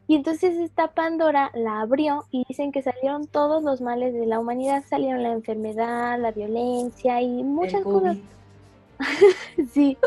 y 0.07 0.15
entonces 0.15 0.55
esta 0.57 0.89
Pandora 0.89 1.51
la 1.55 1.81
abrió 1.81 2.25
y 2.29 2.45
dicen 2.47 2.71
que 2.71 2.83
salieron 2.83 3.25
todos 3.27 3.63
los 3.63 3.81
males 3.81 4.13
de 4.13 4.27
la 4.27 4.39
humanidad, 4.39 4.83
salieron 4.87 5.23
la 5.23 5.31
enfermedad, 5.31 6.19
la 6.19 6.31
violencia 6.31 7.21
y 7.21 7.43
muchas 7.43 7.81
cosas. 7.81 8.17
sí, 9.73 9.97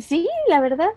sí, 0.00 0.28
la 0.48 0.60
verdad. 0.60 0.90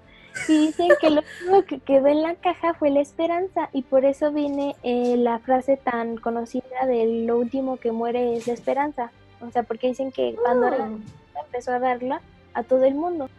Y 0.48 0.68
dicen 0.68 0.90
que 1.00 1.10
lo 1.10 1.22
único 1.48 1.66
que 1.66 1.80
quedó 1.80 2.08
en 2.08 2.22
la 2.22 2.36
caja 2.36 2.74
fue 2.74 2.90
la 2.90 3.02
esperanza 3.02 3.70
y 3.72 3.84
por 3.84 4.04
eso 4.06 4.32
viene 4.32 4.76
eh, 4.84 5.16
la 5.18 5.40
frase 5.40 5.78
tan 5.78 6.18
conocida 6.18 6.86
de 6.88 7.24
lo 7.26 7.38
último 7.38 7.78
que 7.78 7.92
muere 7.92 8.36
es 8.36 8.48
la 8.48 8.54
esperanza. 8.54 9.12
O 9.42 9.52
sea, 9.52 9.64
porque 9.64 9.88
dicen 9.88 10.12
que 10.12 10.36
Pandora 10.44 10.90
ah. 10.90 11.42
empezó 11.46 11.72
a 11.72 11.80
darla 11.80 12.22
a 12.54 12.64
todo 12.64 12.84
el 12.86 12.96
mundo. 12.96 13.30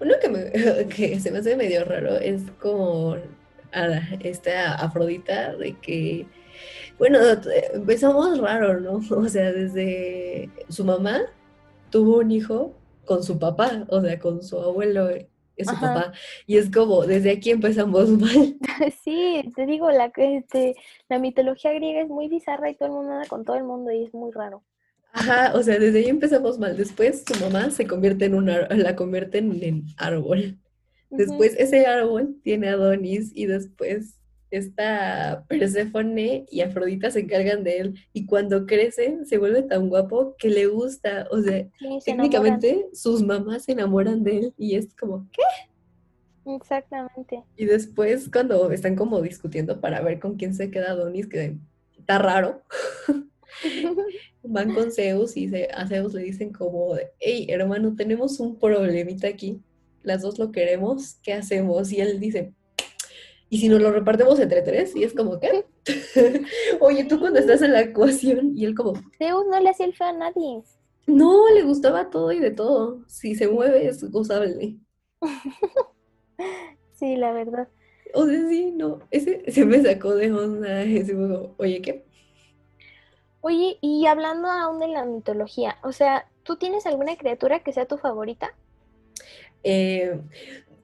Uno 0.00 0.14
que, 0.20 0.28
me, 0.28 0.50
que 0.88 1.20
se 1.20 1.30
me 1.30 1.38
hace 1.38 1.56
medio 1.56 1.84
raro 1.84 2.16
es 2.16 2.42
como 2.60 3.16
a 3.72 3.86
esta 4.20 4.74
Afrodita 4.74 5.56
de 5.56 5.74
que, 5.78 6.26
bueno, 6.98 7.18
empezamos 7.72 8.38
raro, 8.38 8.80
¿no? 8.80 9.00
O 9.16 9.28
sea, 9.28 9.52
desde 9.52 10.50
su 10.68 10.84
mamá 10.84 11.22
tuvo 11.90 12.18
un 12.18 12.30
hijo 12.30 12.74
con 13.04 13.22
su 13.22 13.38
papá, 13.38 13.84
o 13.88 14.00
sea, 14.00 14.18
con 14.18 14.42
su 14.42 14.60
abuelo 14.60 15.08
y 15.56 15.64
su 15.64 15.74
papá. 15.74 16.12
Y 16.46 16.56
es 16.56 16.70
como, 16.70 17.04
desde 17.06 17.30
aquí 17.30 17.50
empezamos 17.50 18.08
mal. 18.20 18.56
Sí, 19.04 19.52
te 19.54 19.66
digo, 19.66 19.90
la, 19.90 20.12
este, 20.16 20.74
la 21.08 21.18
mitología 21.18 21.72
griega 21.72 22.02
es 22.02 22.08
muy 22.08 22.28
bizarra 22.28 22.70
y 22.70 22.74
todo 22.74 22.86
el 22.86 22.94
mundo 22.94 23.12
anda 23.12 23.28
con 23.28 23.44
todo 23.44 23.56
el 23.56 23.64
mundo 23.64 23.90
y 23.92 24.04
es 24.04 24.14
muy 24.14 24.32
raro. 24.32 24.62
Ajá, 25.12 25.52
o 25.54 25.62
sea, 25.62 25.78
desde 25.78 25.98
ahí 25.98 26.08
empezamos 26.08 26.58
mal. 26.58 26.76
Después 26.76 27.24
su 27.26 27.38
mamá 27.44 27.70
se 27.70 27.86
convierte 27.86 28.24
en 28.24 28.34
una, 28.34 28.66
la 28.68 28.96
convierten 28.96 29.62
en 29.62 29.84
árbol. 29.98 30.58
Después 31.10 31.54
ese 31.58 31.84
árbol 31.84 32.40
tiene 32.42 32.70
a 32.70 32.72
Adonis 32.72 33.32
y 33.34 33.44
después 33.44 34.21
esta 34.52 35.44
Perséfone 35.48 36.46
y 36.50 36.60
Afrodita 36.60 37.10
se 37.10 37.20
encargan 37.20 37.64
de 37.64 37.78
él 37.78 37.94
y 38.12 38.26
cuando 38.26 38.66
crece 38.66 39.18
se 39.24 39.38
vuelve 39.38 39.62
tan 39.62 39.88
guapo 39.88 40.36
que 40.38 40.48
le 40.48 40.66
gusta, 40.66 41.26
o 41.30 41.40
sea, 41.40 41.66
técnicamente 42.04 42.86
sus 42.92 43.22
mamás 43.22 43.64
se 43.64 43.72
enamoran 43.72 44.22
de 44.22 44.38
él 44.38 44.54
y 44.56 44.76
es 44.76 44.94
como, 44.94 45.28
¿qué? 45.32 45.42
Exactamente. 46.54 47.42
Y 47.56 47.66
después 47.66 48.28
cuando 48.30 48.70
están 48.70 48.96
como 48.96 49.20
discutiendo 49.20 49.80
para 49.80 50.00
ver 50.00 50.20
con 50.20 50.36
quién 50.36 50.54
se 50.54 50.70
queda 50.70 50.90
Adonis, 50.90 51.28
que 51.28 51.56
está 51.98 52.18
raro, 52.18 52.62
van 54.42 54.74
con 54.74 54.92
Zeus 54.92 55.36
y 55.36 55.50
a 55.72 55.86
Zeus 55.86 56.14
le 56.14 56.22
dicen 56.22 56.52
como, 56.52 56.94
hey 57.20 57.46
hermano, 57.48 57.94
tenemos 57.96 58.40
un 58.40 58.58
problemita 58.58 59.28
aquí 59.28 59.62
las 60.02 60.22
dos 60.22 60.38
lo 60.38 60.52
queremos, 60.52 61.14
¿qué 61.22 61.32
hacemos? 61.32 61.92
Y 61.92 62.00
él 62.00 62.20
dice, 62.20 62.52
¿y 63.52 63.58
si 63.58 63.68
nos 63.68 63.82
lo 63.82 63.92
repartimos 63.92 64.40
entre 64.40 64.62
tres? 64.62 64.96
Y 64.96 65.04
es 65.04 65.12
como, 65.12 65.38
¿qué? 65.38 65.66
Oye, 66.80 67.04
tú 67.04 67.20
cuando 67.20 67.38
estás 67.38 67.60
en 67.60 67.72
la 67.72 67.82
ecuación, 67.82 68.56
y 68.56 68.64
él 68.64 68.74
como... 68.74 68.94
Zeus 69.18 69.44
no 69.46 69.60
le 69.60 69.68
hacía 69.68 69.84
el 69.84 69.94
feo 69.94 70.06
a 70.06 70.12
nadie. 70.14 70.62
No, 71.06 71.50
le 71.50 71.62
gustaba 71.62 72.08
todo 72.08 72.32
y 72.32 72.38
de 72.38 72.50
todo. 72.50 73.04
Si 73.08 73.34
se 73.34 73.48
mueve 73.48 73.86
es 73.86 74.10
gozable. 74.10 74.78
sí, 76.94 77.16
la 77.16 77.32
verdad. 77.32 77.68
O 78.14 78.24
sea, 78.24 78.48
sí, 78.48 78.72
no, 78.74 79.00
ese 79.10 79.44
se 79.52 79.66
me 79.66 79.82
sacó 79.82 80.14
de 80.14 80.32
onda, 80.32 80.82
ese 80.84 81.14
juego. 81.14 81.54
Oye, 81.58 81.82
¿qué? 81.82 82.06
Oye, 83.42 83.76
y 83.82 84.06
hablando 84.06 84.48
aún 84.48 84.78
de 84.78 84.88
la 84.88 85.04
mitología, 85.04 85.76
o 85.82 85.92
sea, 85.92 86.26
¿tú 86.42 86.56
tienes 86.56 86.86
alguna 86.86 87.18
criatura 87.18 87.62
que 87.62 87.74
sea 87.74 87.84
tu 87.84 87.98
favorita? 87.98 88.54
Eh, 89.62 90.18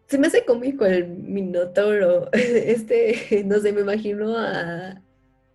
se 0.09 0.19
me 0.19 0.27
hace 0.27 0.45
cómico 0.45 0.87
el 0.87 1.07
Minotauro. 1.09 2.29
Este, 2.33 3.45
no 3.45 3.61
sé, 3.61 3.73
me 3.73 3.83
imagino 3.83 4.37
a, 4.37 5.03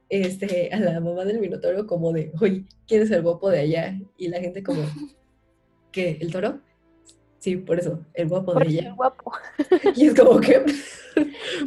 este, 0.09 0.69
a 0.71 0.79
la 0.79 0.99
mamá 0.99 1.25
del 1.25 1.39
Minotauro 1.39 1.87
como 1.87 2.13
de, 2.13 2.31
oye, 2.39 2.65
¿quién 2.87 3.01
es 3.01 3.11
el 3.11 3.23
guapo 3.23 3.49
de 3.49 3.59
allá? 3.59 3.99
Y 4.17 4.27
la 4.27 4.39
gente 4.39 4.63
como, 4.63 4.83
¿qué? 5.91 6.17
¿El 6.21 6.31
toro? 6.31 6.59
Sí, 7.39 7.57
por 7.57 7.79
eso, 7.79 8.05
el 8.13 8.29
guapo 8.29 8.53
de 8.53 8.67
allá. 8.67 8.87
El 8.89 8.95
guapo. 8.95 9.33
Y 9.95 10.05
es 10.07 10.15
como 10.15 10.39
que, 10.39 10.63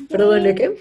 perdón, 0.09 0.55
¿qué? 0.55 0.77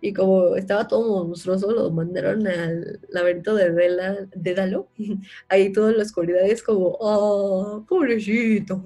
Y 0.00 0.12
como 0.12 0.54
estaba 0.56 0.86
todo 0.86 1.24
monstruoso, 1.24 1.72
lo 1.72 1.90
mandaron 1.90 2.46
al 2.46 3.00
laberinto 3.08 3.54
de 3.54 3.72
Dela, 3.72 4.28
Dédalo. 4.34 4.88
Ahí 5.48 5.72
toda 5.72 5.92
la 5.92 6.02
oscuridad 6.02 6.42
es 6.42 6.62
como, 6.62 6.96
oh, 7.00 7.84
pobrecito 7.88 8.82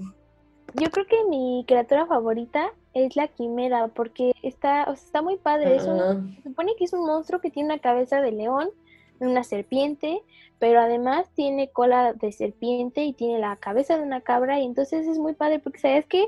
yo 0.75 0.91
creo 0.91 1.07
que 1.07 1.25
mi 1.29 1.65
criatura 1.67 2.07
favorita 2.07 2.73
es 2.95 3.17
la 3.17 3.29
quimera, 3.29 3.89
porque 3.89 4.33
está, 4.43 4.85
o 4.85 4.97
sea, 4.97 5.05
está 5.05 5.23
muy 5.23 5.37
padre. 5.37 5.79
se 5.81 6.43
supone 6.43 6.75
que 6.77 6.85
es 6.85 6.93
un 6.93 7.07
monstruo 7.07 7.41
que 7.41 7.51
tiene 7.51 7.73
una 7.73 7.79
cabeza 7.79 8.21
de 8.21 8.33
león, 8.33 8.71
una 9.19 9.45
serpiente, 9.45 10.23
pero 10.59 10.81
además 10.81 11.29
tiene 11.35 11.69
cola 11.69 12.13
de 12.13 12.33
serpiente 12.33 13.05
y 13.05 13.13
tiene 13.13 13.39
la 13.39 13.57
cabeza 13.57 13.97
de 13.97 14.03
una 14.03 14.21
cabra, 14.21 14.61
y 14.61 14.65
entonces 14.65 15.07
es 15.07 15.19
muy 15.19 15.35
padre, 15.35 15.59
porque 15.59 15.79
sabes 15.79 16.07
que 16.07 16.27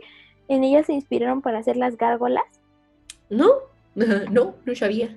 en 0.48 0.64
ella 0.64 0.82
se 0.82 0.92
inspiraron 0.92 1.42
para 1.42 1.58
hacer 1.58 1.76
las 1.76 1.96
gárgolas. 1.96 2.44
No, 3.30 3.50
no, 3.94 4.54
no 4.64 4.74
sabía. 4.74 5.16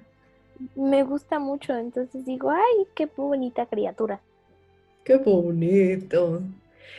Me 0.76 1.04
gusta 1.04 1.40
mucho, 1.40 1.76
entonces 1.76 2.26
digo, 2.26 2.50
ay, 2.50 2.88
qué 2.96 3.08
bonita 3.16 3.66
criatura. 3.68 4.20
Qué 5.04 5.18
bonito. 5.18 6.42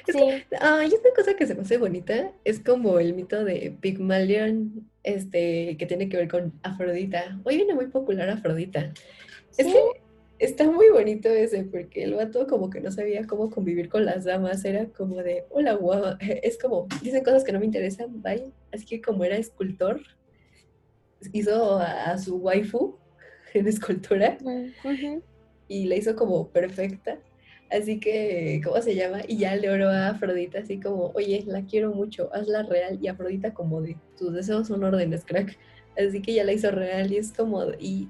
Es 0.06 0.14
sí. 0.14 0.20
esta 0.50 1.08
cosa 1.14 1.34
que 1.34 1.46
se 1.46 1.54
me 1.54 1.62
hace 1.62 1.78
bonita 1.78 2.32
es 2.44 2.60
como 2.60 2.98
el 2.98 3.14
mito 3.14 3.44
de 3.44 3.76
Pygmalion, 3.80 4.88
este, 5.02 5.76
que 5.78 5.86
tiene 5.86 6.08
que 6.08 6.16
ver 6.16 6.28
con 6.28 6.52
Afrodita. 6.62 7.40
Hoy 7.44 7.56
viene 7.56 7.74
muy 7.74 7.86
popular 7.86 8.28
Afrodita. 8.28 8.92
Es 9.56 9.66
que 9.66 9.80
Está 10.38 10.70
muy 10.70 10.88
bonito 10.90 11.28
ese, 11.28 11.64
porque 11.64 12.04
el 12.04 12.14
vato 12.14 12.46
como 12.46 12.70
que 12.70 12.80
no 12.80 12.92
sabía 12.92 13.26
cómo 13.26 13.50
convivir 13.50 13.88
con 13.88 14.04
las 14.04 14.24
damas, 14.24 14.64
era 14.64 14.86
como 14.86 15.16
de, 15.16 15.44
hola, 15.50 15.74
guau, 15.74 16.16
es 16.20 16.58
como, 16.58 16.86
dicen 17.02 17.24
cosas 17.24 17.42
que 17.42 17.50
no 17.50 17.58
me 17.58 17.66
interesan, 17.66 18.22
vaya, 18.22 18.44
así 18.72 18.86
que 18.86 19.00
como 19.00 19.24
era 19.24 19.36
escultor, 19.36 20.00
hizo 21.32 21.80
a, 21.80 22.16
su 22.18 22.36
waifu 22.36 22.96
en 23.54 23.66
escultura. 23.66 24.38
Y 25.66 25.86
la 25.86 25.96
hizo 25.96 26.14
como 26.14 26.48
perfecta, 26.50 27.18
así 27.70 28.00
que, 28.00 28.60
¿cómo 28.64 28.80
se 28.80 28.94
llama? 28.94 29.20
Y 29.26 29.38
ya 29.38 29.56
le 29.56 29.70
oró 29.70 29.88
a 29.90 30.08
Afrodita 30.08 30.60
así 30.60 30.80
como, 30.80 31.12
oye, 31.14 31.44
la 31.46 31.62
quiero 31.62 31.92
mucho, 31.92 32.30
hazla 32.32 32.62
real, 32.64 32.98
y 33.00 33.08
Afrodita 33.08 33.54
como 33.54 33.80
de, 33.82 33.96
tus 34.18 34.32
deseos 34.32 34.68
son 34.68 34.84
órdenes, 34.84 35.24
crack, 35.24 35.56
así 35.96 36.22
que 36.22 36.34
ya 36.34 36.44
la 36.44 36.52
hizo 36.52 36.70
real 36.70 37.12
y 37.12 37.16
es 37.16 37.32
como, 37.32 37.64
y 37.78 38.08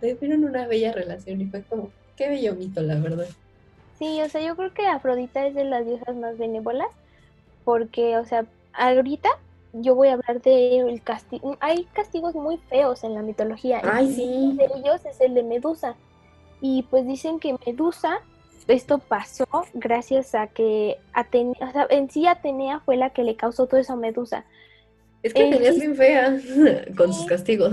tuvieron 0.00 0.44
una 0.44 0.66
bella 0.66 0.92
relación 0.92 1.40
y 1.40 1.46
fue 1.46 1.62
como, 1.62 1.90
qué 2.16 2.28
bello 2.28 2.54
mito, 2.54 2.82
la 2.82 2.96
verdad. 2.96 3.28
Sí, 3.98 4.20
o 4.20 4.28
sea, 4.28 4.40
yo 4.40 4.56
creo 4.56 4.74
que 4.74 4.86
Afrodita 4.86 5.46
es 5.46 5.54
de 5.54 5.64
las 5.64 5.86
diosas 5.86 6.16
más 6.16 6.36
benévolas, 6.38 6.88
porque, 7.64 8.16
o 8.16 8.24
sea, 8.24 8.44
ahorita 8.72 9.28
yo 9.72 9.94
voy 9.94 10.08
a 10.08 10.14
hablar 10.14 10.42
de 10.42 10.78
el 10.80 11.02
castigo. 11.02 11.56
Hay 11.60 11.84
castigos 11.92 12.34
muy 12.34 12.58
feos 12.58 13.04
en 13.04 13.14
la 13.14 13.22
mitología. 13.22 13.80
Ay, 13.84 14.12
sí. 14.12 14.24
Uno 14.24 14.54
de 14.56 14.64
ellos 14.76 15.04
es 15.06 15.20
el 15.20 15.34
de 15.34 15.42
Medusa. 15.42 15.96
Y 16.60 16.82
pues 16.84 17.06
dicen 17.06 17.38
que 17.40 17.56
Medusa, 17.66 18.20
esto 18.68 18.98
pasó 18.98 19.46
gracias 19.74 20.34
a 20.34 20.46
que 20.48 20.98
Atenea, 21.12 21.54
o 21.60 21.72
sea, 21.72 21.86
en 21.90 22.10
sí 22.10 22.26
Atenea 22.26 22.80
fue 22.80 22.96
la 22.96 23.10
que 23.10 23.24
le 23.24 23.36
causó 23.36 23.66
todo 23.66 23.80
eso 23.80 23.94
a 23.94 23.96
Medusa. 23.96 24.44
Es 25.22 25.34
que 25.34 25.46
Atenea 25.46 25.70
es 25.70 25.78
bien 25.78 25.96
fea 25.96 26.38
con 26.96 27.12
sus 27.12 27.26
castigos. 27.26 27.72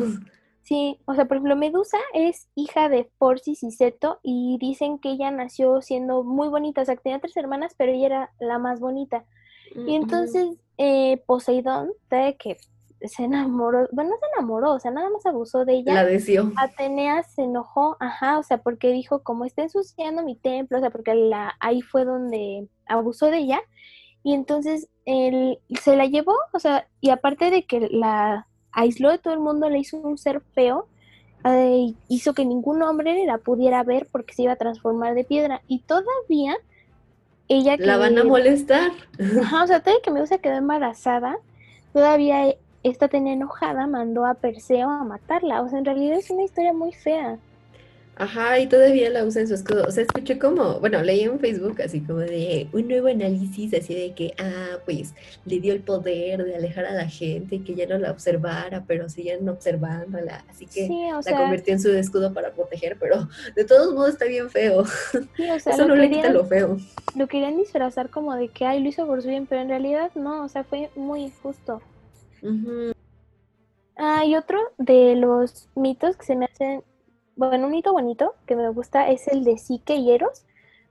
Sí, 0.63 0.99
o 1.05 1.15
sea, 1.15 1.25
por 1.25 1.37
ejemplo, 1.37 1.55
Medusa 1.55 1.97
es 2.13 2.47
hija 2.53 2.89
de 2.89 3.09
Forcis 3.17 3.63
y 3.63 3.71
Seto 3.71 4.19
y 4.21 4.57
dicen 4.59 4.99
que 4.99 5.11
ella 5.11 5.31
nació 5.31 5.81
siendo 5.81 6.23
muy 6.23 6.47
bonita, 6.47 6.81
o 6.81 6.85
sea, 6.85 6.95
que 6.95 7.01
tenía 7.01 7.19
tres 7.19 7.35
hermanas, 7.37 7.73
pero 7.75 7.91
ella 7.91 8.05
era 8.05 8.31
la 8.39 8.59
más 8.59 8.79
bonita. 8.79 9.25
Y 9.75 9.95
entonces 9.95 10.57
eh, 10.77 11.21
Poseidón, 11.25 11.91
que 12.09 12.57
se 13.01 13.23
enamoró, 13.23 13.87
bueno, 13.91 14.11
no 14.11 14.17
se 14.17 14.25
enamoró, 14.35 14.73
o 14.73 14.79
sea, 14.79 14.91
nada 14.91 15.09
más 15.09 15.25
abusó 15.25 15.65
de 15.65 15.75
ella. 15.75 15.93
La 15.93 16.05
deseó. 16.05 16.51
Atenea 16.57 17.23
se 17.23 17.43
enojó, 17.43 17.97
ajá, 17.99 18.39
o 18.39 18.43
sea, 18.43 18.57
porque 18.57 18.91
dijo, 18.91 19.23
como 19.23 19.45
está 19.45 19.63
ensuciando 19.63 20.23
mi 20.23 20.35
templo, 20.35 20.77
o 20.77 20.81
sea, 20.81 20.89
porque 20.89 21.15
la, 21.15 21.55
ahí 21.59 21.81
fue 21.81 22.05
donde 22.05 22.67
abusó 22.87 23.27
de 23.27 23.39
ella. 23.39 23.61
Y 24.21 24.33
entonces 24.33 24.89
él 25.05 25.59
se 25.81 25.95
la 25.95 26.05
llevó, 26.05 26.35
o 26.51 26.59
sea, 26.59 26.87
y 26.99 27.09
aparte 27.09 27.49
de 27.51 27.63
que 27.65 27.87
la 27.89 28.47
aisló 28.71 29.09
de 29.09 29.17
todo 29.17 29.33
el 29.33 29.39
mundo, 29.39 29.69
le 29.69 29.79
hizo 29.79 29.97
un 29.97 30.17
ser 30.17 30.41
feo, 30.53 30.87
eh, 31.45 31.93
hizo 32.09 32.33
que 32.33 32.45
ningún 32.45 32.81
hombre 32.81 33.25
la 33.25 33.37
pudiera 33.37 33.81
ver 33.83 34.07
porque 34.11 34.33
se 34.33 34.43
iba 34.43 34.53
a 34.53 34.57
transformar 34.57 35.15
de 35.15 35.23
piedra. 35.23 35.61
Y 35.67 35.79
todavía 35.79 36.57
ella 37.47 37.77
La 37.79 37.97
van 37.97 38.17
a 38.17 38.23
molestar. 38.25 38.91
Ajá, 39.41 39.63
o 39.63 39.67
sea, 39.67 39.79
todavía 39.79 40.01
que 40.03 40.11
Medusa 40.11 40.37
quedó 40.39 40.55
embarazada, 40.55 41.37
todavía 41.93 42.55
esta 42.83 43.07
tenía 43.07 43.33
enojada, 43.33 43.87
mandó 43.87 44.25
a 44.25 44.35
Perseo 44.35 44.89
a 44.89 45.03
matarla. 45.03 45.61
O 45.61 45.69
sea, 45.69 45.79
en 45.79 45.85
realidad 45.85 46.17
es 46.17 46.29
una 46.29 46.43
historia 46.43 46.73
muy 46.73 46.93
fea. 46.93 47.37
Ajá, 48.19 48.59
y 48.59 48.67
todavía 48.67 49.09
la 49.09 49.23
usa 49.23 49.41
en 49.41 49.47
su 49.47 49.53
escudo. 49.53 49.85
O 49.87 49.91
sea, 49.91 50.03
escuché 50.03 50.37
como, 50.37 50.81
bueno, 50.81 51.01
leí 51.01 51.21
en 51.21 51.39
Facebook 51.39 51.81
así 51.81 52.01
como 52.01 52.19
de 52.19 52.67
un 52.73 52.89
nuevo 52.89 53.07
análisis, 53.07 53.73
así 53.73 53.95
de 53.95 54.13
que, 54.13 54.33
ah, 54.37 54.77
pues 54.83 55.13
le 55.45 55.61
dio 55.61 55.71
el 55.71 55.79
poder 55.79 56.43
de 56.43 56.53
alejar 56.53 56.83
a 56.85 56.91
la 56.91 57.07
gente 57.07 57.55
y 57.55 57.59
que 57.59 57.75
ya 57.75 57.87
no 57.87 57.97
la 57.97 58.11
observara, 58.11 58.83
pero 58.85 59.07
siguen 59.07 59.47
observándola. 59.47 60.43
Así 60.49 60.65
que 60.65 60.89
la 61.25 61.37
convirtió 61.37 61.73
en 61.73 61.79
su 61.79 61.91
escudo 61.91 62.33
para 62.33 62.51
proteger, 62.51 62.97
pero 62.99 63.29
de 63.55 63.63
todos 63.63 63.93
modos 63.93 64.09
está 64.09 64.25
bien 64.25 64.49
feo. 64.49 64.83
Sí, 65.37 65.49
o 65.49 65.59
sea, 65.61 65.73
Eso 65.75 65.87
no 65.87 65.95
le 65.95 66.09
quita 66.09 66.29
lo 66.29 66.45
feo. 66.45 66.77
Lo 67.15 67.27
querían 67.27 67.55
disfrazar 67.55 68.09
como 68.09 68.35
de 68.35 68.49
que, 68.49 68.65
ay, 68.65 68.83
lo 68.83 68.89
hizo 68.89 69.07
por 69.07 69.21
su 69.21 69.29
bien, 69.29 69.45
pero 69.47 69.61
en 69.61 69.69
realidad 69.69 70.11
no, 70.15 70.43
o 70.43 70.49
sea, 70.49 70.65
fue 70.65 70.89
muy 70.97 71.21
injusto. 71.21 71.81
Ah, 73.97 74.25
y 74.25 74.35
otro 74.35 74.59
de 74.77 75.15
los 75.15 75.67
mitos 75.75 76.15
que 76.15 76.25
se 76.25 76.35
me 76.35 76.45
hacen 76.45 76.83
bueno, 77.39 77.67
un 77.67 77.71
mito 77.71 77.93
bonito 77.93 78.35
que 78.45 78.57
me 78.57 78.67
gusta 78.67 79.09
es 79.09 79.29
el 79.29 79.45
de 79.45 79.57
Psique 79.57 79.95
y 79.95 80.11
Eros, 80.11 80.43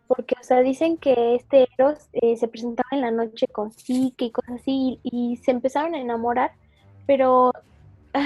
porque, 0.06 0.34
o 0.40 0.42
sea, 0.42 0.60
dicen 0.60 0.96
que 0.96 1.34
este 1.34 1.68
Eros 1.76 2.08
eh, 2.14 2.38
se 2.38 2.48
presentaba 2.48 2.88
en 2.92 3.02
la 3.02 3.10
noche 3.10 3.46
con 3.48 3.70
Psique 3.70 4.24
y 4.24 4.30
cosas 4.30 4.54
así, 4.62 4.98
y, 5.02 5.36
se 5.44 5.50
empezaron 5.50 5.94
a 5.94 6.00
enamorar, 6.00 6.52
pero 7.06 7.52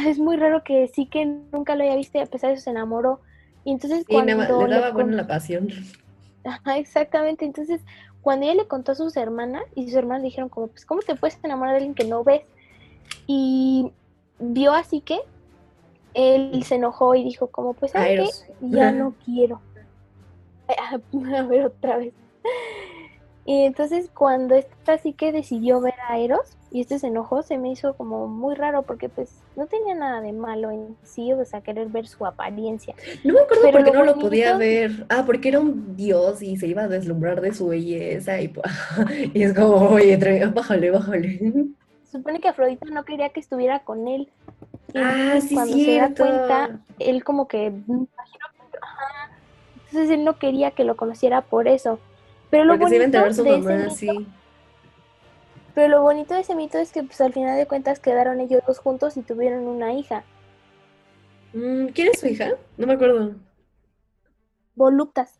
es 0.07 0.21
muy 0.21 0.37
raro 0.37 0.63
que 0.63 0.87
Psique 0.87 1.27
nunca 1.27 1.75
lo 1.75 1.83
haya 1.83 1.97
visto 1.97 2.19
y 2.19 2.21
a 2.21 2.27
pesar 2.27 2.51
de 2.51 2.55
eso 2.55 2.65
se 2.65 2.71
enamoró. 2.71 3.19
Y 3.65 3.73
entonces 3.73 4.05
cuando... 4.09 4.69
le 4.69 4.75
daba 4.77 4.93
bueno 4.93 5.17
la 5.17 5.27
pasión. 5.27 5.69
Ajá, 6.45 6.79
exactamente, 6.79 7.45
entonces 7.45 7.81
cuando 8.21 8.47
ella 8.47 8.63
le 8.63 8.69
contó 8.69 8.93
a 8.93 8.95
sus 8.95 9.17
hermanas, 9.17 9.65
y 9.75 9.87
sus 9.87 9.95
hermanas 9.95 10.23
dijeron 10.23 10.49
como, 10.49 10.69
pues, 10.69 10.87
¿cómo 10.87 11.03
te 11.03 11.17
puedes 11.17 11.41
enamorar 11.43 11.73
de 11.73 11.79
alguien 11.79 11.95
que 11.97 12.05
no 12.05 12.23
ves? 12.23 12.43
Y 13.27 13.93
vio 14.38 14.73
a 14.73 14.83
Psique 14.85 15.21
él 16.15 16.62
se 16.65 16.77
enojó 16.77 17.15
y 17.15 17.25
dijo 17.25 17.47
como, 17.49 17.75
pues, 17.75 17.93
¿sabes 17.93 18.47
Ya 18.61 18.93
no 18.93 19.15
quiero. 19.25 19.61
A 21.37 21.43
ver 21.43 21.67
otra 21.67 21.99
vez. 21.99 22.15
Y 23.45 23.65
entonces 23.65 24.09
cuando 24.15 24.55
esta 24.55 24.99
sí 24.99 25.12
que 25.12 25.33
decidió 25.33 25.81
ver 25.81 25.95
a 26.09 26.19
Eros 26.19 26.57
y 26.71 26.81
este 26.81 27.01
se 27.01 27.09
enojó, 27.09 27.43
se 27.43 27.59
me 27.59 27.73
hizo 27.73 27.95
como 27.95 28.29
muy 28.29 28.55
raro 28.55 28.83
porque 28.83 29.09
pues 29.09 29.31
no 29.57 29.67
tenía 29.67 29.97
nada 29.97 30.21
de 30.21 30.33
malo 30.33 30.71
en 30.71 30.97
sí, 31.03 31.33
o 31.33 31.45
sea, 31.45 31.61
querer 31.61 31.88
ver 31.88 32.07
su 32.07 32.25
apariencia. 32.25 32.95
No 33.25 33.35
me 33.35 33.41
acuerdo 33.41 33.71
por 33.73 33.85
qué 33.85 33.91
no 33.91 34.05
lo 34.05 34.15
podía 34.19 34.57
ver. 34.57 35.07
Ah, 35.09 35.25
porque 35.27 35.49
era 35.49 35.59
un 35.59 35.97
dios 35.97 36.41
y 36.41 36.57
se 36.57 36.69
iba 36.69 36.85
a 36.85 36.88
deslumbrar 36.88 37.41
de 37.41 37.53
su 37.53 37.67
belleza 37.67 38.41
y, 38.41 38.53
y 39.35 39.43
es 39.43 39.53
como, 39.55 39.75
oye, 39.88 40.17
bájale, 40.55 40.91
bájale. 40.91 41.73
Supone 42.12 42.40
que 42.40 42.48
Afrodita 42.48 42.87
no 42.87 43.05
quería 43.05 43.31
que 43.31 43.40
estuviera 43.40 43.81
con 43.81 44.07
él. 44.07 44.29
ah, 44.94 45.38
sí, 45.40 45.55
cuando 45.55 45.77
se 45.77 45.96
da 45.96 46.14
cuenta, 46.14 46.81
él 46.98 47.25
como 47.25 47.48
que 47.48 47.72
entonces 49.92 50.11
él 50.11 50.25
no 50.25 50.38
quería 50.38 50.70
que 50.70 50.85
lo 50.85 50.96
conociera 50.96 51.42
por 51.42 51.68
eso. 51.68 51.98
Pero 52.51 52.64
lo 52.64 52.79
bonito 52.79 53.22
de 53.22 53.35
su 53.35 53.44
mamá, 53.44 53.90
sí. 53.90 54.27
Pero 55.75 55.88
lo 55.88 56.03
bonito 56.03 56.35
de 56.35 56.40
ese 56.40 56.55
mito 56.55 56.79
es 56.79 56.92
que 56.92 57.03
pues 57.03 57.20
al 57.20 57.33
final 57.33 57.57
de 57.57 57.66
cuentas 57.66 57.98
quedaron 57.98 58.40
ellos 58.40 58.62
dos 58.66 58.79
juntos 58.79 59.16
y 59.16 59.22
tuvieron 59.22 59.66
una 59.66 59.94
hija. 59.94 60.25
Mm, 61.55 61.87
¿Quién 61.88 62.09
es 62.09 62.20
su 62.20 62.27
hija? 62.27 62.53
No 62.77 62.87
me 62.87 62.94
acuerdo. 62.94 63.35
Voluptas. 64.75 65.38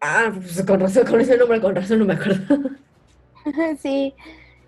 Ah, 0.00 0.30
pues 0.34 0.62
con 0.64 0.80
razón, 0.80 1.06
con 1.06 1.20
ese 1.20 1.36
nombre, 1.36 1.60
con 1.60 1.74
razón 1.74 1.98
no 1.98 2.04
me 2.04 2.14
acuerdo. 2.14 2.70
sí, 3.78 4.14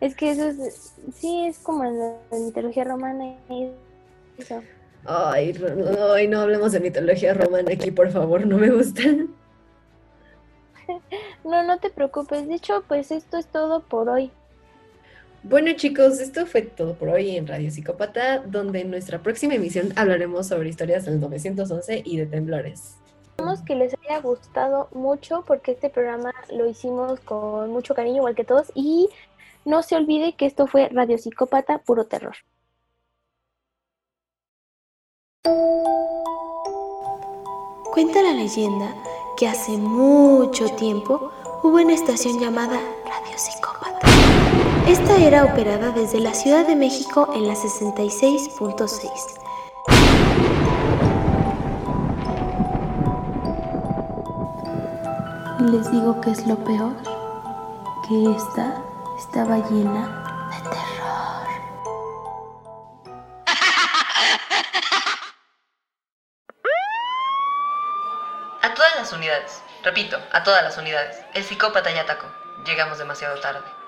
es 0.00 0.14
que 0.14 0.30
eso 0.30 0.48
es, 0.48 0.94
sí, 1.14 1.46
es 1.46 1.58
como 1.58 1.84
en 1.84 1.98
la 1.98 2.16
mitología 2.32 2.84
romana 2.84 3.36
y 3.48 3.70
eso. 4.38 4.62
Ay, 5.04 5.54
ay, 6.14 6.28
no 6.28 6.40
hablemos 6.40 6.72
de 6.72 6.80
mitología 6.80 7.34
romana 7.34 7.72
aquí, 7.72 7.90
por 7.90 8.10
favor, 8.10 8.46
no 8.46 8.58
me 8.58 8.70
gusta. 8.70 9.02
No, 11.44 11.62
no 11.62 11.78
te 11.78 11.88
preocupes. 11.88 12.48
De 12.48 12.54
hecho, 12.54 12.82
pues 12.88 13.12
esto 13.12 13.38
es 13.38 13.46
todo 13.46 13.80
por 13.80 14.08
hoy. 14.08 14.32
Bueno 15.42 15.72
chicos, 15.72 16.20
esto 16.20 16.44
fue 16.44 16.62
todo 16.62 16.94
por 16.94 17.08
hoy 17.08 17.36
en 17.36 17.46
Radio 17.46 17.70
Psicópata, 17.70 18.40
donde 18.40 18.80
en 18.80 18.90
nuestra 18.90 19.22
próxima 19.22 19.54
emisión 19.54 19.90
hablaremos 19.96 20.48
sobre 20.48 20.68
historias 20.68 21.06
del 21.06 21.18
911 21.18 22.02
y 22.04 22.18
de 22.18 22.26
temblores. 22.26 22.96
Esperamos 23.30 23.62
que 23.62 23.74
les 23.74 23.94
haya 24.04 24.20
gustado 24.20 24.88
mucho 24.92 25.42
porque 25.46 25.72
este 25.72 25.88
programa 25.88 26.34
lo 26.52 26.68
hicimos 26.68 27.20
con 27.20 27.70
mucho 27.70 27.94
cariño, 27.94 28.16
igual 28.16 28.34
que 28.34 28.44
todos, 28.44 28.70
y 28.74 29.08
no 29.64 29.82
se 29.82 29.96
olvide 29.96 30.34
que 30.36 30.46
esto 30.46 30.66
fue 30.66 30.88
Radio 30.88 31.18
Psicópata 31.18 31.78
Puro 31.78 32.06
Terror. 32.06 32.36
Cuenta 37.92 38.22
la 38.22 38.32
leyenda 38.32 38.94
que 39.36 39.48
hace 39.48 39.76
mucho 39.76 40.68
tiempo 40.76 41.32
hubo 41.62 41.76
una 41.76 41.94
estación 41.94 42.38
llamada 42.38 42.78
Radio 43.04 43.36
Psicópata. 43.36 44.06
Esta 44.86 45.16
era 45.16 45.44
operada 45.44 45.90
desde 45.90 46.20
la 46.20 46.34
Ciudad 46.34 46.66
de 46.66 46.76
México 46.76 47.30
en 47.34 47.48
la 47.48 47.54
66.6. 47.54 49.40
Y 55.58 55.62
les 55.64 55.90
digo 55.90 56.20
que 56.20 56.30
es 56.30 56.46
lo 56.46 56.56
peor, 56.64 56.94
que 58.08 58.30
esta 58.30 58.82
estaba 59.20 59.58
llena 59.68 60.48
de 60.50 60.70
terror. 60.70 61.46
A 68.62 68.74
todas 68.74 68.96
las 68.96 69.12
unidades, 69.12 69.62
repito, 69.84 70.18
a 70.32 70.42
todas 70.42 70.62
las 70.62 70.78
unidades. 70.78 71.18
El 71.34 71.44
psicópata 71.44 71.90
ya 71.90 72.02
atacó. 72.02 72.26
Llegamos 72.64 72.98
demasiado 72.98 73.38
tarde. 73.40 73.79